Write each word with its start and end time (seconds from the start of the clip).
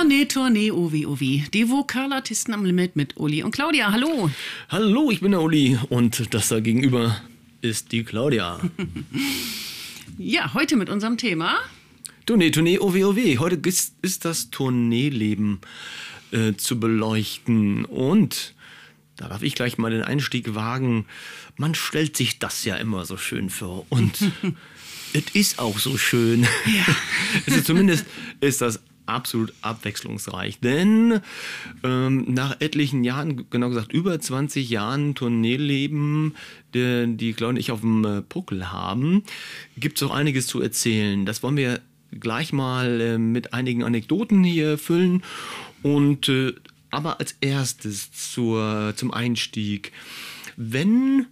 Tournee, 0.00 0.24
Tournee, 0.24 0.70
Ovi, 0.70 1.04
Ovi. 1.04 1.44
Die 1.52 1.68
Vokalartisten 1.68 2.54
am 2.54 2.64
Limit 2.64 2.96
mit 2.96 3.18
Uli 3.18 3.42
und 3.42 3.50
Claudia. 3.50 3.92
Hallo. 3.92 4.30
Hallo, 4.70 5.10
ich 5.10 5.20
bin 5.20 5.32
der 5.32 5.42
Uli 5.42 5.78
und 5.90 6.32
das 6.32 6.48
da 6.48 6.60
gegenüber 6.60 7.20
ist 7.60 7.92
die 7.92 8.02
Claudia. 8.02 8.58
ja, 10.18 10.54
heute 10.54 10.76
mit 10.76 10.88
unserem 10.88 11.18
Thema. 11.18 11.58
Tournee, 12.24 12.50
Tournee, 12.50 12.78
Ovi, 12.78 13.04
Ovi. 13.04 13.36
Heute 13.38 13.56
ist, 13.68 13.94
ist 14.00 14.24
das 14.24 14.48
Tourneeleben 14.48 15.60
äh, 16.32 16.54
zu 16.54 16.80
beleuchten 16.80 17.84
und 17.84 18.54
da 19.18 19.28
darf 19.28 19.42
ich 19.42 19.54
gleich 19.54 19.76
mal 19.76 19.90
den 19.90 20.02
Einstieg 20.02 20.54
wagen. 20.54 21.04
Man 21.58 21.74
stellt 21.74 22.16
sich 22.16 22.38
das 22.38 22.64
ja 22.64 22.76
immer 22.76 23.04
so 23.04 23.18
schön 23.18 23.50
vor 23.50 23.84
und 23.90 24.18
es 25.12 25.24
ist 25.34 25.58
auch 25.58 25.78
so 25.78 25.98
schön. 25.98 26.44
Ja. 26.64 26.86
also 27.46 27.60
zumindest 27.60 28.06
ist 28.40 28.62
das 28.62 28.80
absolut 29.14 29.52
abwechslungsreich. 29.62 30.60
Denn 30.60 31.20
ähm, 31.82 32.24
nach 32.28 32.60
etlichen 32.60 33.04
Jahren, 33.04 33.48
genau 33.50 33.68
gesagt 33.68 33.92
über 33.92 34.18
20 34.18 34.68
Jahren 34.68 35.14
Tourneeleben, 35.14 36.34
die, 36.74 37.16
die 37.16 37.32
Claudia 37.32 37.50
und 37.50 37.56
ich 37.56 37.70
auf 37.72 37.80
dem 37.80 38.04
äh, 38.04 38.22
Puckel 38.22 38.72
haben, 38.72 39.24
gibt 39.76 40.00
es 40.00 40.08
auch 40.08 40.14
einiges 40.14 40.46
zu 40.46 40.60
erzählen. 40.60 41.26
Das 41.26 41.42
wollen 41.42 41.56
wir 41.56 41.80
gleich 42.18 42.52
mal 42.52 43.00
äh, 43.00 43.18
mit 43.18 43.52
einigen 43.52 43.84
Anekdoten 43.84 44.44
hier 44.44 44.78
füllen. 44.78 45.22
Und 45.82 46.28
äh, 46.28 46.54
aber 46.90 47.20
als 47.20 47.36
erstes 47.40 48.10
zur, 48.12 48.94
zum 48.96 49.12
Einstieg. 49.12 49.92
Wenn 50.56 51.26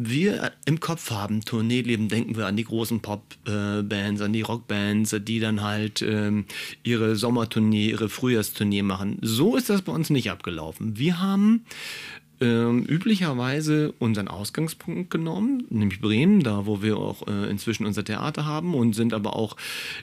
wir 0.00 0.52
im 0.64 0.78
Kopf 0.78 1.10
haben, 1.10 1.44
Tourneeleben, 1.44 2.08
denken 2.08 2.36
wir 2.36 2.46
an 2.46 2.56
die 2.56 2.62
großen 2.62 3.00
Pop-Bands, 3.00 4.20
an 4.20 4.32
die 4.32 4.42
Rockbands, 4.42 5.16
die 5.22 5.40
dann 5.40 5.60
halt 5.60 6.02
ähm, 6.02 6.44
ihre 6.84 7.16
Sommertournee, 7.16 7.90
ihre 7.90 8.08
Frühjahrstournee 8.08 8.82
machen. 8.82 9.18
So 9.22 9.56
ist 9.56 9.70
das 9.70 9.82
bei 9.82 9.90
uns 9.90 10.08
nicht 10.10 10.30
abgelaufen. 10.30 10.96
Wir 10.96 11.20
haben 11.20 11.64
ähm, 12.40 12.84
üblicherweise 12.84 13.92
unseren 13.98 14.28
Ausgangspunkt 14.28 15.10
genommen, 15.10 15.64
nämlich 15.68 16.00
Bremen, 16.00 16.44
da 16.44 16.64
wo 16.66 16.80
wir 16.80 16.96
auch 16.96 17.26
äh, 17.26 17.50
inzwischen 17.50 17.84
unser 17.84 18.04
Theater 18.04 18.46
haben 18.46 18.74
und 18.74 18.92
sind 18.92 19.12
aber 19.12 19.34
auch 19.34 19.56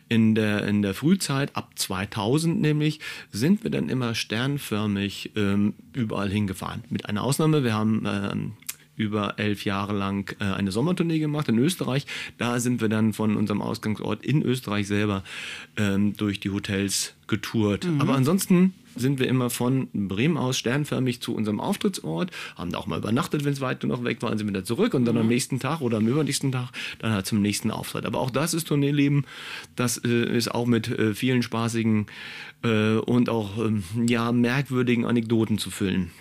in 0.09 0.35
der, 0.35 0.67
in 0.67 0.81
der 0.81 0.93
Frühzeit, 0.93 1.55
ab 1.55 1.71
2000 1.75 2.59
nämlich, 2.59 2.99
sind 3.31 3.63
wir 3.63 3.71
dann 3.71 3.87
immer 3.87 4.13
sternförmig 4.13 5.31
ähm, 5.37 5.75
überall 5.93 6.29
hingefahren. 6.29 6.83
Mit 6.89 7.05
einer 7.07 7.23
Ausnahme, 7.23 7.63
wir 7.63 7.73
haben 7.73 8.03
ähm, 8.05 8.51
über 8.95 9.35
elf 9.37 9.65
Jahre 9.65 9.93
lang 9.93 10.35
äh, 10.39 10.45
eine 10.45 10.71
Sommertournee 10.71 11.19
gemacht 11.19 11.49
in 11.49 11.57
Österreich. 11.57 12.05
Da 12.37 12.59
sind 12.59 12.81
wir 12.81 12.89
dann 12.89 13.13
von 13.13 13.35
unserem 13.35 13.61
Ausgangsort 13.61 14.23
in 14.25 14.41
Österreich 14.41 14.87
selber 14.87 15.23
ähm, 15.77 16.15
durch 16.15 16.39
die 16.39 16.51
Hotels 16.51 17.13
getourt. 17.27 17.85
Mhm. 17.85 18.01
Aber 18.01 18.15
ansonsten 18.15 18.73
sind 18.95 19.19
wir 19.19 19.27
immer 19.27 19.49
von 19.49 19.89
Bremen 19.93 20.37
aus 20.37 20.57
sternförmig 20.57 21.21
zu 21.21 21.35
unserem 21.35 21.59
Auftrittsort, 21.59 22.31
haben 22.55 22.71
da 22.71 22.77
auch 22.77 22.87
mal 22.87 22.99
übernachtet, 22.99 23.43
wenn 23.43 23.53
es 23.53 23.61
weit 23.61 23.81
genug 23.81 24.03
weg 24.03 24.21
war, 24.21 24.35
sind 24.37 24.47
wieder 24.47 24.63
zurück 24.63 24.93
und 24.93 25.05
dann 25.05 25.15
mhm. 25.15 25.21
am 25.21 25.27
nächsten 25.27 25.59
Tag 25.59 25.81
oder 25.81 25.97
am 25.97 26.07
übernächsten 26.07 26.51
Tag 26.51 26.69
dann 26.99 27.11
halt 27.11 27.25
zum 27.25 27.41
nächsten 27.41 27.71
Auftritt. 27.71 28.05
Aber 28.05 28.19
auch 28.19 28.29
das 28.29 28.53
ist 28.53 28.67
Tourneeleben, 28.67 29.25
das 29.75 29.97
äh, 29.97 30.37
ist 30.37 30.53
auch 30.53 30.65
mit 30.65 30.87
äh, 30.87 31.13
vielen 31.13 31.43
spaßigen 31.43 32.07
äh, 32.63 32.95
und 32.95 33.29
auch 33.29 33.57
ähm, 33.57 33.83
ja, 34.07 34.31
merkwürdigen 34.31 35.05
Anekdoten 35.05 35.57
zu 35.57 35.69
füllen 35.71 36.11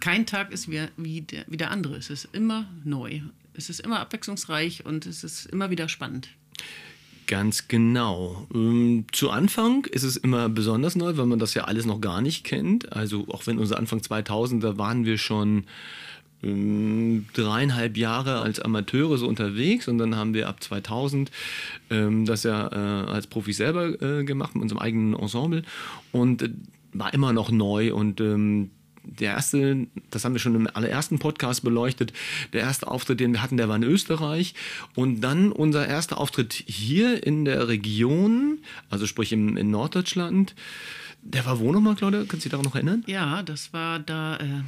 kein 0.00 0.26
Tag 0.26 0.52
ist 0.52 0.70
wie, 0.70 0.86
wie, 0.96 1.20
der, 1.20 1.44
wie 1.46 1.56
der 1.56 1.70
andere. 1.70 1.96
Es 1.96 2.10
ist 2.10 2.28
immer 2.32 2.68
neu. 2.84 3.20
Es 3.54 3.70
ist 3.70 3.80
immer 3.80 4.00
abwechslungsreich 4.00 4.84
und 4.86 5.06
es 5.06 5.24
ist 5.24 5.46
immer 5.46 5.70
wieder 5.70 5.88
spannend. 5.88 6.28
Ganz 7.26 7.68
genau. 7.68 8.48
Ähm, 8.52 9.04
zu 9.12 9.30
Anfang 9.30 9.84
ist 9.84 10.02
es 10.02 10.16
immer 10.16 10.48
besonders 10.48 10.96
neu, 10.96 11.16
weil 11.16 11.26
man 11.26 11.38
das 11.38 11.54
ja 11.54 11.64
alles 11.64 11.86
noch 11.86 12.00
gar 12.00 12.20
nicht 12.20 12.42
kennt. 12.42 12.92
Also 12.92 13.28
auch 13.28 13.46
wenn 13.46 13.58
unser 13.58 13.78
Anfang 13.78 14.02
2000, 14.02 14.64
da 14.64 14.78
waren 14.78 15.04
wir 15.04 15.16
schon 15.16 15.64
ähm, 16.42 17.26
dreieinhalb 17.34 17.96
Jahre 17.96 18.40
als 18.40 18.60
Amateure 18.60 19.18
so 19.18 19.28
unterwegs 19.28 19.88
und 19.88 19.98
dann 19.98 20.16
haben 20.16 20.34
wir 20.34 20.48
ab 20.48 20.62
2000 20.62 21.30
ähm, 21.90 22.24
das 22.24 22.42
ja 22.42 22.66
äh, 22.72 23.10
als 23.10 23.26
Profis 23.26 23.58
selber 23.58 24.00
äh, 24.02 24.24
gemacht 24.24 24.54
mit 24.54 24.62
unserem 24.62 24.80
eigenen 24.80 25.14
Ensemble 25.14 25.62
und 26.12 26.42
äh, 26.42 26.50
war 26.92 27.14
immer 27.14 27.32
noch 27.32 27.50
neu 27.50 27.94
und 27.94 28.20
ähm, 28.20 28.70
der 29.02 29.32
erste, 29.32 29.86
das 30.10 30.24
haben 30.24 30.34
wir 30.34 30.40
schon 30.40 30.54
im 30.54 30.68
allerersten 30.72 31.18
Podcast 31.18 31.62
beleuchtet, 31.62 32.12
der 32.52 32.62
erste 32.62 32.88
Auftritt, 32.88 33.20
den 33.20 33.32
wir 33.32 33.42
hatten, 33.42 33.56
der 33.56 33.68
war 33.68 33.76
in 33.76 33.82
Österreich. 33.82 34.54
Und 34.94 35.20
dann 35.20 35.52
unser 35.52 35.86
erster 35.86 36.18
Auftritt 36.18 36.52
hier 36.52 37.26
in 37.26 37.44
der 37.44 37.68
Region, 37.68 38.58
also 38.88 39.06
sprich 39.06 39.32
im, 39.32 39.56
in 39.56 39.70
Norddeutschland. 39.70 40.54
Der 41.22 41.44
war 41.46 41.58
wo 41.58 41.72
nochmal, 41.72 41.96
Claudia? 41.96 42.20
Kannst 42.20 42.32
du 42.32 42.48
dich 42.48 42.50
daran 42.50 42.64
noch 42.64 42.74
erinnern? 42.74 43.04
Ja, 43.06 43.42
das 43.42 43.72
war 43.72 43.98
da, 43.98 44.36
äh, 44.36 44.62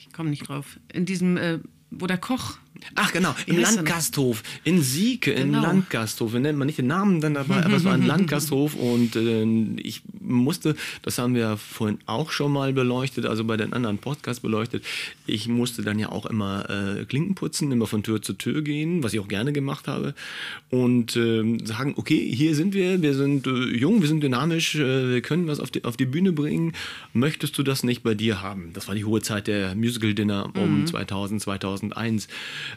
ich 0.00 0.12
komme 0.12 0.30
nicht 0.30 0.48
drauf, 0.48 0.78
in 0.92 1.04
diesem, 1.04 1.36
äh, 1.36 1.58
wo 1.90 2.06
der 2.06 2.18
Koch 2.18 2.58
Ach 2.94 3.12
genau, 3.12 3.34
im 3.46 3.58
Landgasthof, 3.58 4.42
in 4.64 4.82
Sieke, 4.82 5.34
genau. 5.34 5.58
im 5.58 5.62
Landgasthof. 5.62 6.32
Wir 6.32 6.40
nennen 6.40 6.58
mal 6.58 6.64
nicht 6.64 6.78
den 6.78 6.86
Namen 6.86 7.20
dann 7.20 7.34
dabei, 7.34 7.64
aber 7.64 7.76
es 7.76 7.84
war 7.84 7.94
ein 7.94 8.02
Landgasthof 8.06 8.74
und 8.74 9.16
äh, 9.16 9.44
ich 9.80 10.02
musste, 10.20 10.76
das 11.02 11.18
haben 11.18 11.34
wir 11.34 11.56
vorhin 11.56 11.98
auch 12.06 12.30
schon 12.30 12.52
mal 12.52 12.72
beleuchtet, 12.72 13.26
also 13.26 13.44
bei 13.44 13.56
den 13.56 13.72
anderen 13.72 13.98
Podcasts 13.98 14.40
beleuchtet, 14.40 14.84
ich 15.26 15.48
musste 15.48 15.82
dann 15.82 15.98
ja 15.98 16.10
auch 16.10 16.26
immer 16.26 16.68
äh, 16.70 17.04
Klinken 17.04 17.34
putzen, 17.34 17.70
immer 17.72 17.86
von 17.86 18.02
Tür 18.02 18.22
zu 18.22 18.32
Tür 18.34 18.62
gehen, 18.62 19.02
was 19.02 19.12
ich 19.12 19.20
auch 19.20 19.28
gerne 19.28 19.52
gemacht 19.52 19.88
habe 19.88 20.14
und 20.70 21.16
äh, 21.16 21.58
sagen, 21.64 21.94
okay, 21.96 22.18
hier 22.32 22.54
sind 22.54 22.74
wir, 22.74 23.02
wir 23.02 23.14
sind 23.14 23.46
äh, 23.46 23.50
jung, 23.50 24.00
wir 24.00 24.08
sind 24.08 24.22
dynamisch, 24.22 24.74
äh, 24.74 25.10
wir 25.10 25.20
können 25.22 25.46
was 25.46 25.60
auf 25.60 25.70
die, 25.70 25.84
auf 25.84 25.96
die 25.96 26.06
Bühne 26.06 26.32
bringen, 26.32 26.72
möchtest 27.12 27.56
du 27.58 27.62
das 27.62 27.82
nicht 27.82 28.02
bei 28.02 28.14
dir 28.14 28.42
haben? 28.42 28.70
Das 28.72 28.88
war 28.88 28.94
die 28.94 29.04
hohe 29.04 29.22
Zeit 29.22 29.46
der 29.46 29.74
Musical-Dinner 29.74 30.50
um 30.54 30.80
mhm. 30.80 30.86
2000, 30.86 31.42
2001. 31.42 32.28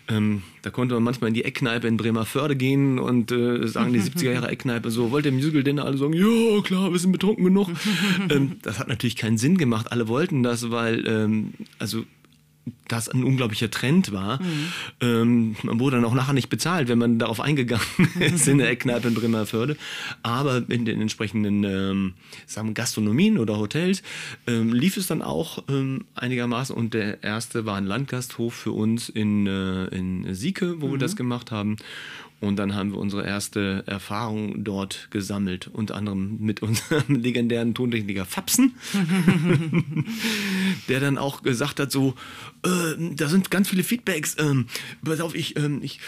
Ähm, 0.08 0.44
da 0.62 0.70
konnte 0.70 0.96
man 0.96 1.04
manchmal 1.04 1.30
in 1.30 1.34
die 1.34 1.46
Eckkneipe 1.46 1.88
in 1.88 1.98
Bremerförde 1.98 2.56
gehen 2.56 3.00
und 3.00 3.32
äh, 3.32 3.68
sagen 3.68 3.94
die 3.94 4.02
70er 4.02 4.32
Jahre 4.32 4.50
Eckkneipe 4.50 4.92
so, 4.92 5.12
wollt 5.12 5.26
ihr 5.26 5.32
Musical 5.32 5.64
Dinner? 5.64 5.86
Alle 5.86 5.98
sagen, 5.98 6.14
ja 6.14 6.62
klar, 6.62 6.92
wir 6.92 7.00
sind 7.00 7.12
betrunken 7.12 7.44
genug. 7.46 7.70
ähm, 8.30 8.58
das 8.62 8.80
hat 8.80 8.88
natürlich 8.88 9.16
keinen 9.16 9.38
Sinn 9.38 9.58
gemacht. 9.58 9.92
Alle 9.92 10.08
wollten 10.08 10.44
das, 10.44 10.72
weil 10.72 11.06
ähm, 11.08 11.54
also 11.78 12.04
das 12.88 13.10
ein 13.10 13.24
unglaublicher 13.24 13.72
Trend 13.72 14.12
war. 14.12 14.42
Mhm. 14.42 14.68
Ähm, 15.02 15.56
man 15.64 15.80
wurde 15.80 15.98
dann 15.98 16.06
auch 16.06 16.14
nachher 16.14 16.34
nicht 16.34 16.50
bezahlt, 16.50 16.88
wenn 16.88 16.98
man 16.98 17.20
darauf 17.20 17.40
eingegangen 17.40 17.86
ist 18.20 18.48
in 18.48 18.58
der 18.58 18.70
Eckkneipe 18.70 19.08
in 19.08 19.14
Bremerförde. 19.14 19.78
Aber 20.24 20.64
in 20.70 20.86
den 20.86 21.02
entsprechenden 21.02 21.64
ähm, 21.64 22.14
sagen 22.46 22.74
Gastronomien 22.74 23.38
oder 23.38 23.58
Hotels 23.58 24.04
ähm, 24.48 24.74
lief 24.74 24.98
es 24.98 25.08
dann 25.08 25.22
auch 25.22 25.64
ähm, 25.70 26.06
einigermaßen. 26.16 26.76
Und 26.76 26.94
der 26.94 27.24
erste 27.24 27.66
war 27.66 27.78
ein 27.78 27.86
Landgasthof 27.86 28.54
für 28.54 28.72
uns 28.72 29.10
in, 29.10 29.48
äh, 29.48 29.86
in 29.88 30.34
Sieke, 30.34 30.82
wo 30.82 30.88
mhm. 30.88 30.92
wir 30.92 31.00
das 31.00 31.16
gemacht 31.16 31.52
haben. 31.52 31.78
Und 32.42 32.56
dann 32.56 32.74
haben 32.74 32.92
wir 32.92 33.00
unsere 33.00 33.26
erste 33.26 33.84
Erfahrung 33.86 34.64
dort 34.64 35.10
gesammelt, 35.12 35.68
unter 35.68 35.96
anderem 35.96 36.38
mit 36.40 36.62
unserem 36.62 37.16
legendären 37.22 37.74
Tontechniker 37.74 38.26
Fapsen, 38.26 38.76
der 40.88 41.02
dann 41.02 41.18
auch 41.18 41.44
gesagt 41.44 41.80
hat, 41.82 41.92
so, 41.92 42.16
äh, 42.64 43.14
da 43.16 43.28
sind 43.28 43.52
ganz 43.52 43.70
viele 43.70 43.84
Feedbacks, 43.84 44.38
ähm, 44.40 44.68
pass 45.04 45.20
auf, 45.20 45.36
ich, 45.36 45.58
ähm, 45.58 45.80
ich 45.84 46.00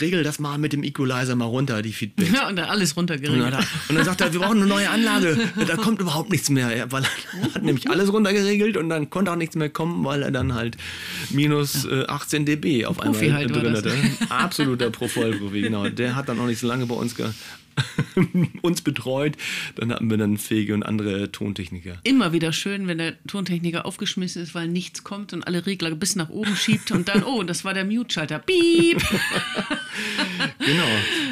regel 0.00 0.22
das 0.22 0.38
mal 0.38 0.58
mit 0.58 0.72
dem 0.72 0.82
Equalizer 0.82 1.34
mal 1.34 1.46
runter, 1.46 1.82
die 1.82 1.92
Feedbacks. 1.92 2.30
Ja, 2.32 2.48
und 2.48 2.56
dann 2.56 2.66
alles 2.66 2.96
runtergeregelt. 2.96 3.44
Und 3.44 3.52
dann, 3.52 3.64
und 3.88 3.96
dann 3.96 4.04
sagt 4.04 4.20
er, 4.20 4.32
wir 4.32 4.40
brauchen 4.40 4.58
eine 4.58 4.66
neue 4.66 4.88
Anlage, 4.90 5.38
da 5.66 5.76
kommt 5.76 6.00
überhaupt 6.00 6.30
nichts 6.30 6.50
mehr, 6.50 6.76
ja, 6.76 6.90
weil 6.90 7.04
er 7.04 7.54
hat 7.54 7.62
nämlich 7.62 7.88
alles 7.88 8.12
runtergeregelt 8.12 8.76
und 8.76 8.88
dann 8.88 9.10
konnte 9.10 9.32
auch 9.32 9.36
nichts 9.36 9.56
mehr 9.56 9.70
kommen, 9.70 10.04
weil 10.04 10.22
er 10.22 10.30
dann 10.30 10.54
halt 10.54 10.76
minus 11.30 11.84
äh, 11.84 12.04
18 12.06 12.44
dB 12.44 12.86
auf 12.86 13.00
einmal 13.00 13.32
halt 13.32 13.54
drin 13.54 13.76
hatte. 13.76 13.94
Absoluter 14.28 14.90
Pro-Vollprofi, 14.90 15.62
genau. 15.62 15.88
Der 15.88 16.16
hat 16.16 16.28
dann 16.28 16.38
auch 16.40 16.46
nicht 16.46 16.60
so 16.60 16.66
lange 16.66 16.86
bei 16.86 16.94
uns, 16.94 17.14
uns 18.62 18.82
betreut. 18.82 19.36
Dann 19.76 19.92
hatten 19.92 20.10
wir 20.10 20.16
dann 20.16 20.38
fähige 20.38 20.74
und 20.74 20.82
andere 20.82 21.30
Tontechniker. 21.32 21.98
Immer 22.04 22.32
wieder 22.32 22.52
schön, 22.52 22.86
wenn 22.86 22.98
der 22.98 23.14
Tontechniker 23.26 23.86
aufgeschmissen 23.86 24.42
ist, 24.42 24.54
weil 24.54 24.68
nichts 24.68 25.04
kommt 25.04 25.32
und 25.32 25.46
alle 25.46 25.66
Regler 25.66 25.94
bis 25.94 26.16
nach 26.16 26.28
oben 26.28 26.56
schiebt 26.56 26.90
und 26.90 27.08
dann, 27.08 27.22
oh, 27.22 27.42
das 27.42 27.64
war 27.64 27.74
der 27.74 27.84
Mute-Schalter. 27.84 28.38
Piep! 28.38 29.02
genau. 30.72 30.86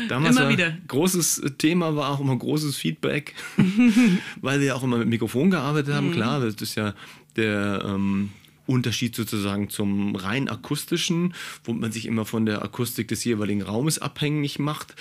Damals 0.09 0.37
immer 0.37 0.49
wieder. 0.49 0.77
Großes 0.88 1.43
Thema 1.59 1.97
war 1.97 2.11
auch 2.11 2.21
immer 2.21 2.37
großes 2.37 2.77
Feedback, 2.77 3.35
weil 4.41 4.61
wir 4.61 4.77
auch 4.77 4.83
immer 4.83 4.99
mit 4.99 5.09
Mikrofon 5.09 5.50
gearbeitet 5.50 5.94
haben. 5.94 6.09
Mhm. 6.09 6.12
Klar, 6.12 6.41
das 6.41 6.55
ist 6.56 6.75
ja 6.75 6.94
der 7.37 7.85
ähm, 7.87 8.31
Unterschied 8.67 9.15
sozusagen 9.15 9.69
zum 9.71 10.17
rein 10.17 10.49
akustischen, 10.49 11.35
wo 11.65 11.73
man 11.73 11.93
sich 11.93 12.06
immer 12.06 12.25
von 12.25 12.47
der 12.47 12.62
Akustik 12.62 13.09
des 13.09 13.25
jeweiligen 13.25 13.62
Raumes 13.62 13.99
abhängig 13.99 14.59
macht. 14.59 14.94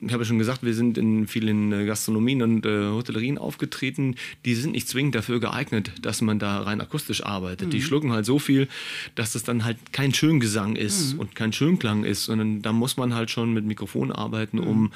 Ich 0.00 0.12
habe 0.12 0.22
ja 0.22 0.24
schon 0.24 0.38
gesagt, 0.38 0.62
wir 0.62 0.74
sind 0.74 0.98
in 0.98 1.26
vielen 1.26 1.72
äh, 1.72 1.86
Gastronomien 1.86 2.42
und 2.42 2.66
äh, 2.66 2.88
Hotellerien 2.88 3.38
aufgetreten. 3.38 4.16
Die 4.44 4.54
sind 4.54 4.72
nicht 4.72 4.88
zwingend 4.88 5.14
dafür 5.14 5.40
geeignet, 5.40 5.92
dass 6.02 6.22
man 6.22 6.38
da 6.38 6.60
rein 6.60 6.80
akustisch 6.80 7.24
arbeitet. 7.24 7.68
Mhm. 7.68 7.70
Die 7.70 7.82
schlucken 7.82 8.12
halt 8.12 8.26
so 8.26 8.38
viel, 8.38 8.68
dass 9.14 9.32
das 9.32 9.42
dann 9.42 9.64
halt 9.64 9.78
kein 9.92 10.14
Schöngesang 10.14 10.76
ist 10.76 11.14
mhm. 11.14 11.20
und 11.20 11.34
kein 11.34 11.52
Schönklang 11.52 12.04
ist, 12.04 12.24
sondern 12.24 12.62
da 12.62 12.72
muss 12.72 12.96
man 12.96 13.14
halt 13.14 13.30
schon 13.30 13.52
mit 13.52 13.64
Mikrofon 13.64 14.12
arbeiten, 14.12 14.58
mhm. 14.58 14.66
um 14.66 14.92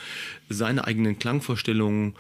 seine 0.49 0.87
eigenen 0.87 1.19
Klangvorstellungen 1.19 2.15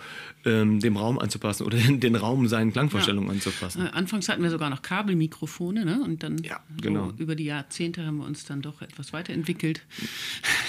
ähm, 0.45 0.81
dem 0.81 0.97
Raum 0.97 1.19
anzupassen 1.19 1.67
oder 1.67 1.79
den 1.89 2.17
Raum 2.17 2.49
seinen 2.49 2.73
Klangvorstellungen 2.73 3.29
ja. 3.29 3.35
anzupassen. 3.35 3.87
Äh, 3.87 3.91
anfangs 3.91 4.29
hatten 4.29 4.43
wir 4.43 4.51
sogar 4.51 4.71
noch 4.71 4.83
Kabelmikrofone 4.83 5.85
ne? 5.85 6.01
und 6.03 6.23
dann 6.23 6.39
ja, 6.39 6.61
genau. 6.81 7.11
so 7.11 7.23
über 7.23 7.35
die 7.35 7.45
Jahrzehnte 7.45 8.05
haben 8.07 8.19
wir 8.19 8.27
uns 8.27 8.45
dann 8.45 8.63
doch 8.63 8.83
etwas 8.83 9.13
weiterentwickelt. 9.13 9.83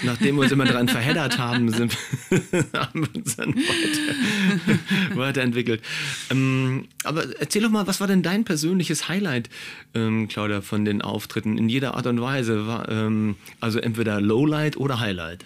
Nachdem 0.04 0.36
wir 0.36 0.44
uns 0.44 0.52
immer 0.52 0.66
daran 0.66 0.88
verheddert 0.90 1.38
haben, 1.38 1.70
sind, 1.70 1.98
haben 2.74 3.08
wir 3.08 3.16
uns 3.16 3.36
dann 3.36 3.56
weiter, 3.56 5.18
weiterentwickelt. 5.18 5.82
Ähm, 6.30 6.88
aber 7.04 7.40
erzähl 7.40 7.62
doch 7.62 7.70
mal, 7.70 7.88
was 7.88 8.00
war 8.00 8.08
denn 8.08 8.24
dein 8.24 8.44
persönliches 8.44 9.08
Highlight, 9.08 9.50
ähm, 9.94 10.28
Claudia, 10.28 10.62
von 10.62 10.86
den 10.86 11.02
Auftritten 11.02 11.58
in 11.58 11.70
jeder 11.70 11.96
Art 11.96 12.08
und 12.08 12.20
Weise? 12.22 12.68
War, 12.68 12.90
ähm, 12.90 13.36
also 13.60 13.80
entweder 13.80 14.20
Lowlight 14.20 14.78
oder 14.78 15.00
Highlight? 15.00 15.46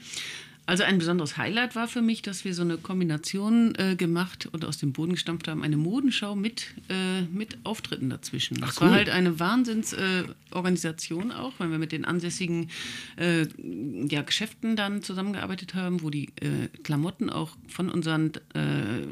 Also 0.67 0.83
ein 0.83 0.97
besonderes 0.97 1.37
Highlight 1.37 1.75
war 1.75 1.87
für 1.87 2.01
mich, 2.01 2.23
dass 2.23 2.43
wir 2.43 2.55
so 2.55 2.63
eine 2.63 2.77
Kombination 2.77 3.75
äh, 3.75 3.95
gemacht 3.95 4.49
und 4.51 4.65
aus 4.65 4.79
dem 4.79 4.93
Boden 4.93 5.11
gestampft 5.13 5.47
haben, 5.47 5.61
eine 5.61 5.77
Modenschau 5.77 6.35
mit, 6.35 6.73
äh, 6.89 7.21
mit 7.31 7.57
Auftritten 7.63 8.09
dazwischen. 8.09 8.57
Ach, 8.61 8.69
das 8.69 8.81
cool. 8.81 8.87
war 8.87 8.95
halt 8.95 9.09
eine 9.09 9.39
Wahnsinnsorganisation 9.39 11.29
äh, 11.29 11.33
auch, 11.35 11.53
weil 11.59 11.69
wir 11.69 11.77
mit 11.77 11.91
den 11.91 12.03
ansässigen 12.03 12.71
äh, 13.17 13.45
ja, 14.09 14.23
Geschäften 14.23 14.75
dann 14.75 15.03
zusammengearbeitet 15.03 15.75
haben, 15.75 16.01
wo 16.01 16.09
die 16.09 16.29
äh, 16.41 16.67
Klamotten 16.81 17.29
auch 17.29 17.51
von 17.67 17.89
unseren 17.91 18.31
äh, 18.55 19.05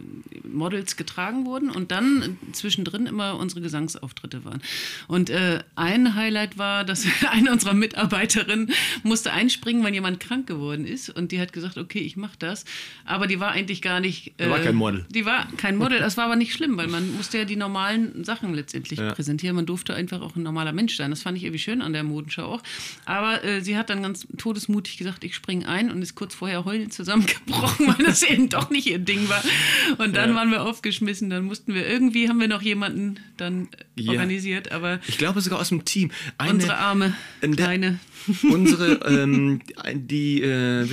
Models 0.47 0.97
getragen 0.97 1.45
wurden 1.45 1.69
und 1.69 1.91
dann 1.91 2.39
zwischendrin 2.53 3.05
immer 3.05 3.37
unsere 3.37 3.61
Gesangsauftritte 3.61 4.43
waren. 4.43 4.61
Und 5.07 5.31
ein 5.75 6.15
Highlight 6.15 6.57
war, 6.57 6.83
dass 6.83 7.05
eine 7.29 7.51
unserer 7.51 7.73
Mitarbeiterinnen 7.73 8.71
musste 9.03 9.31
einspringen, 9.31 9.83
weil 9.83 9.93
jemand 9.93 10.19
krank 10.19 10.47
geworden 10.47 10.85
ist 10.85 11.09
und 11.09 11.31
die 11.31 11.42
hat 11.43 11.53
gesagt, 11.53 11.77
okay, 11.77 11.99
ich 11.99 12.17
mache 12.17 12.37
das. 12.39 12.65
Aber 13.05 13.27
die 13.27 13.39
war 13.39 13.51
eigentlich 13.51 13.81
gar 13.81 13.99
nicht. 13.99 14.33
Äh, 14.37 14.49
war 14.49 14.59
kein 14.59 14.75
Model. 14.75 15.05
Die 15.09 15.25
war 15.25 15.47
kein 15.57 15.77
Model. 15.77 15.99
Das 15.99 16.17
war 16.17 16.25
aber 16.25 16.35
nicht 16.35 16.53
schlimm, 16.53 16.77
weil 16.77 16.87
man 16.87 17.15
musste 17.15 17.37
ja 17.37 17.45
die 17.45 17.55
normalen 17.55 18.23
Sachen 18.23 18.53
letztendlich 18.53 18.99
ja. 18.99 19.13
präsentieren. 19.13 19.55
Man 19.55 19.65
durfte 19.65 19.93
einfach 19.93 20.21
auch 20.21 20.35
ein 20.35 20.43
normaler 20.43 20.73
Mensch 20.73 20.95
sein. 20.95 21.11
Das 21.11 21.21
fand 21.21 21.37
ich 21.37 21.43
irgendwie 21.43 21.59
schön 21.59 21.81
an 21.81 21.93
der 21.93 22.03
Modenschau 22.03 22.45
auch. 22.45 22.63
Aber 23.05 23.43
äh, 23.43 23.61
sie 23.61 23.77
hat 23.77 23.89
dann 23.89 24.03
ganz 24.03 24.27
todesmutig 24.37 24.97
gesagt, 24.97 25.23
ich 25.23 25.35
springe 25.35 25.67
ein 25.67 25.91
und 25.91 26.01
ist 26.01 26.15
kurz 26.15 26.35
vorher 26.35 26.65
heulend 26.65 26.93
zusammengebrochen, 26.93 27.87
weil 27.97 28.05
das 28.05 28.23
eben 28.23 28.49
doch 28.49 28.69
nicht 28.69 28.87
ihr 28.87 28.99
Ding 28.99 29.29
war. 29.29 29.43
Und 29.97 30.15
dann 30.15 30.31
ja. 30.31 30.35
waren 30.35 30.51
wir 30.51 30.63
aufgeschmissen. 30.63 31.29
Dann 31.29 31.45
mussten 31.45 31.73
wir 31.73 31.87
irgendwie, 31.87 32.29
haben 32.29 32.39
wir 32.39 32.47
noch 32.47 32.61
jemanden 32.61 33.19
dann 33.37 33.69
ja. 33.95 34.11
organisiert. 34.11 34.71
Aber 34.71 34.99
ich 35.07 35.17
glaube 35.17 35.41
sogar 35.41 35.59
aus 35.59 35.69
dem 35.69 35.85
Team. 35.85 36.11
Eine, 36.37 36.53
unsere 36.53 36.77
arme 36.77 37.13
kleine. 37.41 37.99
Unsere, 38.43 38.93
ähm, 39.07 39.61
die 39.93 40.41
äh, 40.41 40.83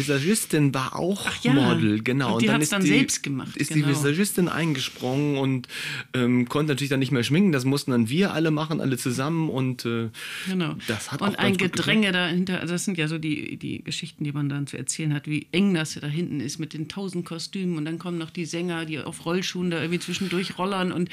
Visagistin 0.40 0.74
war 0.74 0.96
auch 0.96 1.26
ja. 1.42 1.52
Model, 1.52 2.02
genau. 2.02 2.34
Und 2.34 2.42
die 2.42 2.50
hat 2.50 2.62
es 2.62 2.70
dann, 2.70 2.80
dann 2.80 2.88
selbst 2.88 3.22
gemacht. 3.22 3.56
Ist 3.56 3.72
genau. 3.72 3.86
die 3.86 3.92
Visagistin 3.92 4.48
eingesprungen 4.48 5.36
und 5.36 5.68
ähm, 6.14 6.48
konnte 6.48 6.72
natürlich 6.72 6.90
dann 6.90 7.00
nicht 7.00 7.12
mehr 7.12 7.24
schminken. 7.24 7.52
Das 7.52 7.64
mussten 7.64 7.90
dann 7.90 8.08
wir 8.08 8.32
alle 8.32 8.50
machen, 8.50 8.80
alle 8.80 8.96
zusammen 8.96 9.50
und 9.50 9.84
äh, 9.84 10.08
genau. 10.48 10.76
das 10.86 11.12
hat 11.12 11.20
Und 11.22 11.38
ein 11.38 11.56
Gedränge 11.56 12.12
dahinter, 12.12 12.60
also 12.60 12.74
das 12.74 12.84
sind 12.84 12.96
ja 12.98 13.08
so 13.08 13.18
die, 13.18 13.56
die 13.56 13.84
Geschichten, 13.84 14.24
die 14.24 14.32
man 14.32 14.48
dann 14.48 14.66
zu 14.66 14.76
erzählen 14.76 15.14
hat, 15.14 15.28
wie 15.28 15.46
eng 15.52 15.74
das 15.74 15.98
da 16.00 16.06
hinten 16.06 16.40
ist 16.40 16.58
mit 16.58 16.72
den 16.72 16.88
tausend 16.88 17.26
Kostümen 17.26 17.76
und 17.76 17.84
dann 17.84 17.98
kommen 17.98 18.18
noch 18.18 18.30
die 18.30 18.44
Sänger, 18.44 18.86
die 18.86 18.98
auf 19.00 19.24
Rollschuhen 19.26 19.70
da 19.70 19.80
irgendwie 19.80 20.00
zwischendurch 20.00 20.58
rollern 20.58 20.92
und 20.92 21.10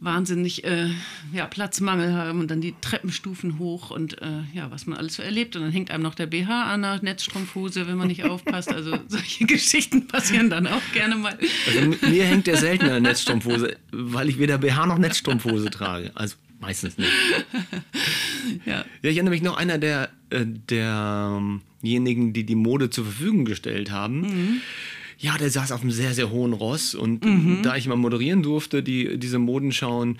wahnsinnig 0.00 0.64
äh, 0.64 0.90
ja, 1.32 1.46
Platzmangel 1.46 2.12
haben 2.12 2.40
und 2.40 2.50
dann 2.50 2.60
die 2.60 2.74
Treppenstufen 2.80 3.58
hoch 3.58 3.90
und 3.90 4.20
äh, 4.20 4.42
ja, 4.52 4.70
was 4.70 4.86
man 4.86 4.98
alles 4.98 5.14
so 5.14 5.22
erlebt. 5.22 5.56
Und 5.56 5.62
dann 5.62 5.72
hängt 5.72 5.90
einem 5.90 6.02
noch 6.02 6.14
der 6.14 6.26
BH 6.26 6.64
an 6.64 6.82
der 6.82 7.02
Netzstrumpfhose, 7.02 7.86
wenn 7.86 7.96
man 7.96 8.08
nicht 8.08 8.24
aufpasst. 8.24 8.72
Also 8.72 8.98
solche 9.08 9.46
Geschichten 9.46 10.06
passieren 10.06 10.50
dann 10.50 10.66
auch 10.66 10.82
gerne 10.92 11.16
mal. 11.16 11.38
Also 11.66 12.08
mir 12.10 12.24
hängt 12.24 12.46
der 12.46 12.56
selten 12.58 12.84
an 12.84 12.90
der 12.90 13.00
Netzstrumpfhose, 13.00 13.76
weil 13.92 14.28
ich 14.28 14.38
weder 14.38 14.58
BH 14.58 14.86
noch 14.86 14.98
Netzstrumpfhose 14.98 15.70
trage. 15.70 16.10
Also 16.14 16.36
meistens 16.60 16.98
nicht. 16.98 17.12
ja. 18.66 18.78
ja, 18.78 18.84
ich 19.02 19.16
erinnere 19.16 19.34
mich 19.34 19.42
noch 19.42 19.56
einer 19.56 19.78
der, 19.78 20.10
äh, 20.30 20.44
derjenigen, 20.44 22.32
die 22.32 22.44
die 22.44 22.54
Mode 22.54 22.90
zur 22.90 23.04
Verfügung 23.04 23.44
gestellt 23.44 23.90
haben. 23.90 24.20
Mhm 24.20 24.60
ja, 25.18 25.36
der 25.38 25.50
saß 25.50 25.72
auf 25.72 25.80
einem 25.80 25.90
sehr, 25.90 26.14
sehr 26.14 26.30
hohen 26.30 26.52
Ross 26.52 26.94
und 26.94 27.24
mhm. 27.24 27.60
da 27.62 27.76
ich 27.76 27.86
mal 27.86 27.96
moderieren 27.96 28.42
durfte, 28.42 28.82
die, 28.82 29.18
diese 29.18 29.38
Modenschauen, 29.38 30.18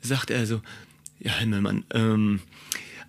sagte 0.00 0.34
er 0.34 0.46
so, 0.46 0.60
ja, 1.20 1.32
Himmelmann, 1.32 1.84
ähm, 1.92 2.40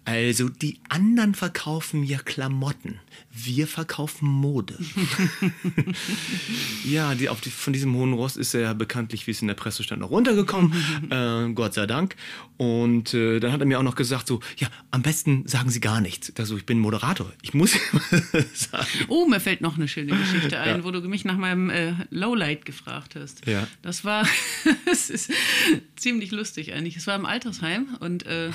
also 0.06 0.50
die 0.50 0.80
anderen 0.90 1.36
verkaufen 1.36 2.04
ja 2.04 2.18
Klamotten 2.18 3.00
wir 3.32 3.68
verkaufen 3.68 4.28
Mode. 4.28 4.78
ja, 6.86 7.14
die, 7.16 7.30
die, 7.44 7.50
von 7.50 7.74
diesem 7.74 7.96
hohen 7.96 8.14
Ross 8.14 8.38
ist 8.38 8.54
er 8.54 8.62
ja 8.62 8.74
bekanntlich, 8.74 9.28
wie 9.28 9.32
es 9.32 9.42
in 9.42 9.48
der 9.48 9.56
Presse 9.56 9.84
stand, 9.84 10.02
noch 10.02 10.12
runtergekommen. 10.12 10.74
äh, 11.10 11.54
Gott 11.54 11.74
sei 11.74 11.86
Dank. 11.88 12.16
Und 12.58 13.14
äh, 13.14 13.40
dann 13.40 13.52
hat 13.52 13.60
er 13.62 13.66
mir 13.66 13.80
auch 13.80 13.84
noch 13.84 13.96
gesagt, 13.96 14.28
so, 14.28 14.40
ja, 14.58 14.68
am 14.92 15.02
besten 15.02 15.48
sagen 15.48 15.70
Sie 15.70 15.80
gar 15.80 16.02
nichts. 16.02 16.34
Also 16.38 16.58
ich 16.58 16.66
bin 16.66 16.80
Moderator. 16.80 17.32
Ich 17.42 17.54
muss 17.54 17.72
sagen. 18.54 18.88
Oh, 19.08 19.26
mir 19.28 19.40
fällt 19.40 19.62
noch 19.62 19.78
eine 19.78 19.88
schöne 19.88 20.16
Geschichte 20.16 20.60
ein, 20.60 20.78
ja. 20.78 20.84
wo 20.84 20.92
du 20.92 21.02
mich 21.02 21.26
nach 21.26 21.38
meinem 21.38 21.70
äh, 21.70 21.94
Lowlight 22.10 22.66
gefragt 22.66 23.16
hast. 23.16 23.46
Ja. 23.46 23.68
Das 23.82 24.04
war, 24.04 24.28
es 24.92 25.10
ist 25.10 25.32
ziemlich 25.96 26.32
lustig 26.32 26.74
eigentlich. 26.74 26.98
Es 26.98 27.08
war 27.08 27.16
im 27.16 27.26
Altersheim 27.26 27.96
und 28.00 28.26
äh, 28.26 28.50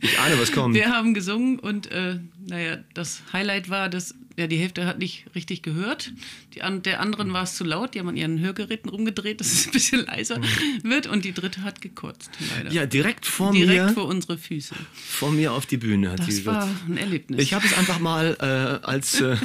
ich 0.00 0.18
ahne, 0.18 0.38
was 0.38 0.52
kommt. 0.52 0.74
Wir 0.74 0.90
haben 0.90 1.14
gesungen 1.14 1.58
und 1.58 1.90
äh, 1.90 2.18
naja, 2.48 2.78
das 2.94 3.22
Highlight 3.32 3.68
war, 3.68 3.88
dass 3.88 4.14
ja, 4.38 4.46
die 4.46 4.56
Hälfte 4.56 4.86
hat 4.86 5.00
nicht 5.00 5.24
richtig 5.34 5.62
gehört. 5.62 6.12
Die, 6.54 6.62
an, 6.62 6.82
der 6.82 7.00
anderen 7.00 7.32
war 7.32 7.42
es 7.42 7.56
zu 7.56 7.64
laut. 7.64 7.94
Die 7.94 7.98
haben 7.98 8.08
an 8.08 8.16
ihren 8.16 8.38
Hörgeräten 8.38 8.88
rumgedreht, 8.88 9.40
dass 9.40 9.52
es 9.52 9.66
ein 9.66 9.72
bisschen 9.72 10.06
leiser 10.06 10.38
mhm. 10.38 10.44
wird. 10.84 11.08
Und 11.08 11.24
die 11.24 11.32
dritte 11.32 11.62
hat 11.62 11.80
gekotzt, 11.80 12.30
leider. 12.56 12.70
Ja, 12.70 12.86
direkt 12.86 13.26
vor 13.26 13.50
direkt 13.50 13.68
mir. 13.68 13.74
Direkt 13.74 13.94
vor 13.94 14.06
unsere 14.06 14.38
Füße. 14.38 14.76
Vor 14.94 15.32
mir 15.32 15.52
auf 15.52 15.66
die 15.66 15.76
Bühne 15.76 16.12
hat 16.12 16.20
das 16.20 16.26
sie. 16.26 16.44
Das 16.44 16.54
war 16.54 16.68
ein 16.88 16.96
Erlebnis. 16.96 17.42
Ich 17.42 17.52
habe 17.52 17.66
es 17.66 17.76
einfach 17.76 17.98
mal 17.98 18.36
äh, 18.40 18.86
als 18.86 19.20
äh, 19.20 19.36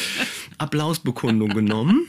Applausbekundung 0.58 1.50
genommen 1.50 2.06